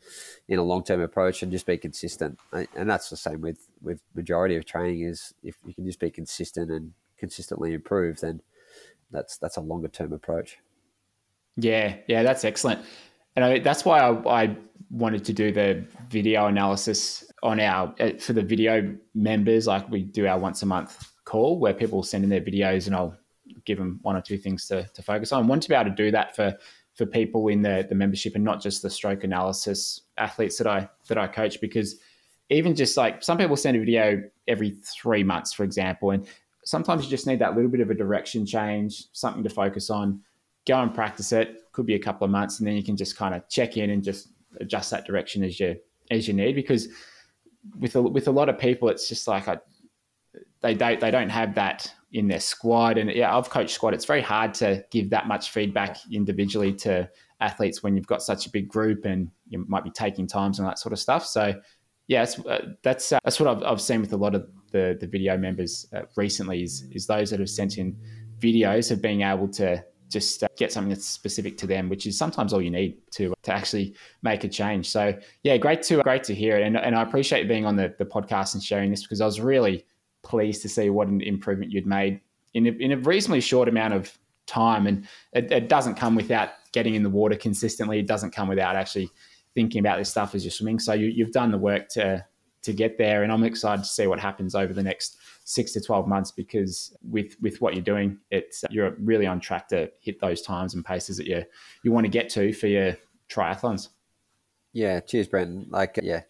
in 0.48 0.60
a 0.60 0.62
long 0.62 0.84
term 0.84 1.00
approach 1.00 1.42
and 1.42 1.50
just 1.50 1.66
be 1.66 1.76
consistent. 1.76 2.38
And 2.52 2.88
that's 2.88 3.10
the 3.10 3.16
same 3.16 3.40
with 3.40 3.66
with 3.82 4.00
majority 4.14 4.56
of 4.56 4.64
training 4.64 5.02
is 5.02 5.34
if 5.42 5.56
you 5.66 5.74
can 5.74 5.84
just 5.84 5.98
be 5.98 6.10
consistent 6.10 6.70
and 6.70 6.92
consistently 7.18 7.74
improve, 7.74 8.20
then 8.20 8.40
that's 9.10 9.38
that's 9.38 9.56
a 9.56 9.60
longer 9.60 9.88
term 9.88 10.12
approach. 10.12 10.58
Yeah, 11.56 11.96
yeah, 12.06 12.22
that's 12.22 12.44
excellent. 12.44 12.80
And 13.34 13.44
I, 13.44 13.58
that's 13.58 13.84
why 13.84 13.98
I, 13.98 14.42
I 14.42 14.56
wanted 14.90 15.24
to 15.24 15.32
do 15.32 15.50
the 15.50 15.84
video 16.08 16.46
analysis 16.46 17.24
on 17.42 17.58
our 17.58 17.92
uh, 17.98 18.12
for 18.18 18.34
the 18.34 18.42
video 18.42 18.96
members. 19.14 19.66
Like 19.66 19.90
we 19.90 20.02
do 20.02 20.28
our 20.28 20.38
once 20.38 20.62
a 20.62 20.66
month 20.66 21.10
call 21.24 21.58
where 21.58 21.74
people 21.74 22.04
send 22.04 22.22
in 22.22 22.30
their 22.30 22.40
videos, 22.40 22.86
and 22.86 22.94
I'll 22.94 23.16
give 23.64 23.78
them 23.78 24.00
one 24.02 24.16
or 24.16 24.20
two 24.20 24.38
things 24.38 24.66
to, 24.68 24.88
to 24.94 25.02
focus 25.02 25.32
on. 25.32 25.44
I 25.44 25.46
want 25.46 25.62
to 25.62 25.68
be 25.68 25.74
able 25.74 25.90
to 25.90 25.96
do 25.96 26.10
that 26.10 26.34
for 26.34 26.56
for 27.00 27.06
people 27.06 27.48
in 27.48 27.62
the, 27.62 27.86
the 27.88 27.94
membership 27.94 28.34
and 28.34 28.44
not 28.44 28.60
just 28.60 28.82
the 28.82 28.90
stroke 28.90 29.24
analysis 29.24 30.02
athletes 30.18 30.58
that 30.58 30.66
I 30.66 30.86
that 31.08 31.16
I 31.16 31.26
coach 31.28 31.58
because 31.58 31.96
even 32.50 32.74
just 32.74 32.94
like 32.98 33.22
some 33.22 33.38
people 33.38 33.56
send 33.56 33.74
a 33.78 33.80
video 33.80 34.22
every 34.46 34.72
three 34.72 35.24
months, 35.24 35.50
for 35.54 35.64
example, 35.64 36.10
and 36.10 36.26
sometimes 36.64 37.02
you 37.02 37.08
just 37.08 37.26
need 37.26 37.38
that 37.38 37.54
little 37.54 37.70
bit 37.70 37.80
of 37.80 37.88
a 37.88 37.94
direction 37.94 38.44
change, 38.44 39.04
something 39.12 39.42
to 39.42 39.48
focus 39.48 39.88
on. 39.88 40.20
Go 40.66 40.78
and 40.78 40.92
practice 40.92 41.32
it. 41.32 41.72
Could 41.72 41.86
be 41.86 41.94
a 41.94 41.98
couple 41.98 42.26
of 42.26 42.30
months, 42.30 42.58
and 42.58 42.68
then 42.68 42.76
you 42.76 42.82
can 42.82 42.98
just 42.98 43.16
kind 43.16 43.34
of 43.34 43.48
check 43.48 43.78
in 43.78 43.88
and 43.88 44.04
just 44.04 44.28
adjust 44.60 44.90
that 44.90 45.06
direction 45.06 45.42
as 45.42 45.58
you 45.58 45.76
as 46.10 46.28
you 46.28 46.34
need. 46.34 46.54
Because 46.54 46.88
with 47.78 47.96
a, 47.96 48.02
with 48.02 48.28
a 48.28 48.30
lot 48.30 48.50
of 48.50 48.58
people, 48.58 48.90
it's 48.90 49.08
just 49.08 49.26
like 49.26 49.48
I, 49.48 49.58
they 50.60 50.74
don't 50.74 51.00
they 51.00 51.10
don't 51.10 51.30
have 51.30 51.54
that 51.54 51.90
in 52.12 52.28
their 52.28 52.40
squad. 52.40 52.98
And 52.98 53.10
yeah, 53.10 53.36
I've 53.36 53.50
coached 53.50 53.74
squad. 53.74 53.94
It's 53.94 54.04
very 54.04 54.22
hard 54.22 54.54
to 54.54 54.84
give 54.90 55.10
that 55.10 55.28
much 55.28 55.50
feedback 55.50 55.98
individually 56.12 56.72
to 56.74 57.08
athletes 57.40 57.82
when 57.82 57.96
you've 57.96 58.06
got 58.06 58.22
such 58.22 58.46
a 58.46 58.50
big 58.50 58.68
group 58.68 59.04
and 59.04 59.30
you 59.48 59.64
might 59.68 59.84
be 59.84 59.90
taking 59.90 60.26
times 60.26 60.58
and 60.58 60.68
that 60.68 60.78
sort 60.78 60.92
of 60.92 60.98
stuff. 60.98 61.26
So 61.26 61.54
yeah, 62.10 62.26
uh, 62.48 62.58
that's 62.82 63.12
uh, 63.12 63.18
that's 63.22 63.38
what 63.38 63.48
I've, 63.48 63.62
I've 63.62 63.80
seen 63.80 64.00
with 64.00 64.12
a 64.12 64.16
lot 64.16 64.34
of 64.34 64.48
the 64.72 64.96
the 65.00 65.06
video 65.06 65.38
members 65.38 65.86
uh, 65.94 66.02
recently 66.16 66.62
is 66.62 66.84
is 66.90 67.06
those 67.06 67.30
that 67.30 67.38
have 67.38 67.48
sent 67.48 67.78
in 67.78 67.96
videos 68.40 68.90
of 68.90 69.00
being 69.00 69.22
able 69.22 69.46
to 69.48 69.84
just 70.08 70.42
uh, 70.42 70.48
get 70.56 70.72
something 70.72 70.88
that's 70.88 71.06
specific 71.06 71.56
to 71.58 71.68
them, 71.68 71.88
which 71.88 72.08
is 72.08 72.18
sometimes 72.18 72.52
all 72.52 72.60
you 72.60 72.70
need 72.70 72.98
to 73.12 73.32
to 73.44 73.52
actually 73.52 73.94
make 74.22 74.42
a 74.42 74.48
change. 74.48 74.88
So 74.90 75.16
yeah, 75.44 75.56
great 75.56 75.82
to 75.84 76.02
great 76.02 76.24
to 76.24 76.34
hear 76.34 76.56
it, 76.56 76.66
and 76.66 76.76
and 76.76 76.96
I 76.96 77.02
appreciate 77.02 77.46
being 77.46 77.64
on 77.64 77.76
the 77.76 77.94
the 77.96 78.04
podcast 78.04 78.54
and 78.54 78.62
sharing 78.62 78.90
this 78.90 79.02
because 79.02 79.20
I 79.20 79.26
was 79.26 79.40
really 79.40 79.86
pleased 80.22 80.62
to 80.62 80.68
see 80.68 80.90
what 80.90 81.08
an 81.08 81.20
improvement 81.20 81.72
you'd 81.72 81.86
made 81.86 82.20
in 82.54 82.66
a, 82.66 82.70
in 82.70 82.92
a 82.92 82.96
reasonably 82.98 83.40
short 83.40 83.68
amount 83.68 83.94
of 83.94 84.16
time. 84.46 84.86
And 84.86 85.06
it, 85.32 85.50
it, 85.52 85.68
doesn't 85.68 85.94
come 85.94 86.14
without 86.14 86.50
getting 86.72 86.94
in 86.94 87.02
the 87.02 87.10
water 87.10 87.36
consistently. 87.36 87.98
It 87.98 88.06
doesn't 88.06 88.32
come 88.32 88.48
without 88.48 88.76
actually 88.76 89.10
thinking 89.54 89.80
about 89.80 89.98
this 89.98 90.10
stuff 90.10 90.34
as 90.34 90.44
you're 90.44 90.50
swimming. 90.50 90.78
So 90.78 90.92
you, 90.92 91.06
you've 91.06 91.32
done 91.32 91.50
the 91.50 91.58
work 91.58 91.88
to 91.90 92.24
to 92.62 92.74
get 92.74 92.98
there, 92.98 93.22
and 93.22 93.32
I'm 93.32 93.42
excited 93.44 93.82
to 93.84 93.88
see 93.88 94.06
what 94.06 94.20
happens 94.20 94.54
over 94.54 94.74
the 94.74 94.82
next 94.82 95.16
six 95.44 95.72
to 95.72 95.80
12 95.80 96.06
months 96.06 96.30
because 96.30 96.94
with 97.02 97.34
with 97.40 97.58
what 97.62 97.74
you're 97.74 97.82
doing, 97.82 98.18
it's 98.30 98.64
you're 98.70 98.94
really 99.00 99.26
on 99.26 99.40
track 99.40 99.68
to 99.68 99.90
hit 100.00 100.20
those 100.20 100.42
times 100.42 100.74
and 100.74 100.84
paces 100.84 101.16
that 101.16 101.26
you 101.26 101.42
you 101.82 101.90
want 101.90 102.04
to 102.04 102.10
get 102.10 102.28
to 102.30 102.52
for 102.52 102.66
your 102.66 102.96
triathlons. 103.30 103.88
Yeah, 104.72 105.00
cheers, 105.00 105.26
Brenton. 105.26 105.66
Like, 105.68 105.98
yeah, 106.02 106.22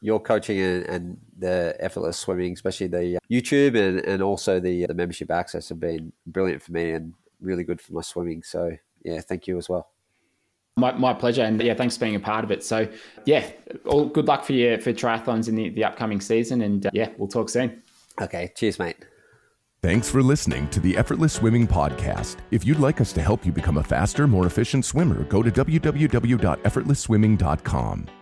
your 0.00 0.20
coaching 0.20 0.60
and, 0.60 0.86
and, 0.86 1.18
the 1.38 1.74
effortless 1.80 2.18
swimming, 2.18 2.52
especially 2.52 2.86
the 2.86 3.16
uh, 3.16 3.20
YouTube 3.30 3.74
and, 3.74 4.00
and 4.00 4.22
also 4.22 4.60
the 4.60 4.84
the 4.84 4.92
membership 4.92 5.30
access 5.30 5.70
have 5.70 5.80
been 5.80 6.12
brilliant 6.26 6.62
for 6.62 6.72
me 6.72 6.90
and 6.90 7.14
really 7.40 7.64
good 7.64 7.80
for 7.80 7.94
my 7.94 8.02
swimming. 8.02 8.42
So 8.42 8.76
yeah, 9.04 9.20
thank 9.20 9.46
you 9.46 9.56
as 9.56 9.68
well. 9.68 9.88
My, 10.76 10.92
my 10.92 11.14
pleasure, 11.14 11.42
and 11.42 11.60
yeah, 11.62 11.74
thanks 11.74 11.96
for 11.96 12.04
being 12.04 12.14
a 12.14 12.20
part 12.20 12.44
of 12.44 12.50
it. 12.50 12.62
So 12.62 12.86
yeah, 13.24 13.50
all 13.86 14.06
good 14.06 14.28
luck 14.28 14.44
for 14.44 14.52
your 14.52 14.78
for 14.78 14.92
triathlons 14.92 15.48
in 15.48 15.56
the, 15.56 15.70
the 15.70 15.84
upcoming 15.84 16.20
season, 16.20 16.60
and 16.60 16.86
uh, 16.86 16.90
yeah, 16.92 17.08
we'll 17.16 17.28
talk 17.28 17.48
soon. 17.48 17.82
Okay, 18.20 18.52
cheers, 18.54 18.78
mate. 18.78 18.96
Thanks 19.82 20.10
for 20.10 20.22
listening 20.22 20.68
to 20.70 20.80
the 20.80 20.94
Effortless 20.94 21.32
Swimming 21.32 21.66
Podcast. 21.66 22.36
If 22.50 22.66
you'd 22.66 22.80
like 22.80 23.00
us 23.00 23.14
to 23.14 23.22
help 23.22 23.46
you 23.46 23.52
become 23.52 23.78
a 23.78 23.82
faster, 23.82 24.28
more 24.28 24.46
efficient 24.46 24.84
swimmer, 24.84 25.24
go 25.24 25.42
to 25.42 25.50
www.effortlessswimming.com. 25.50 28.19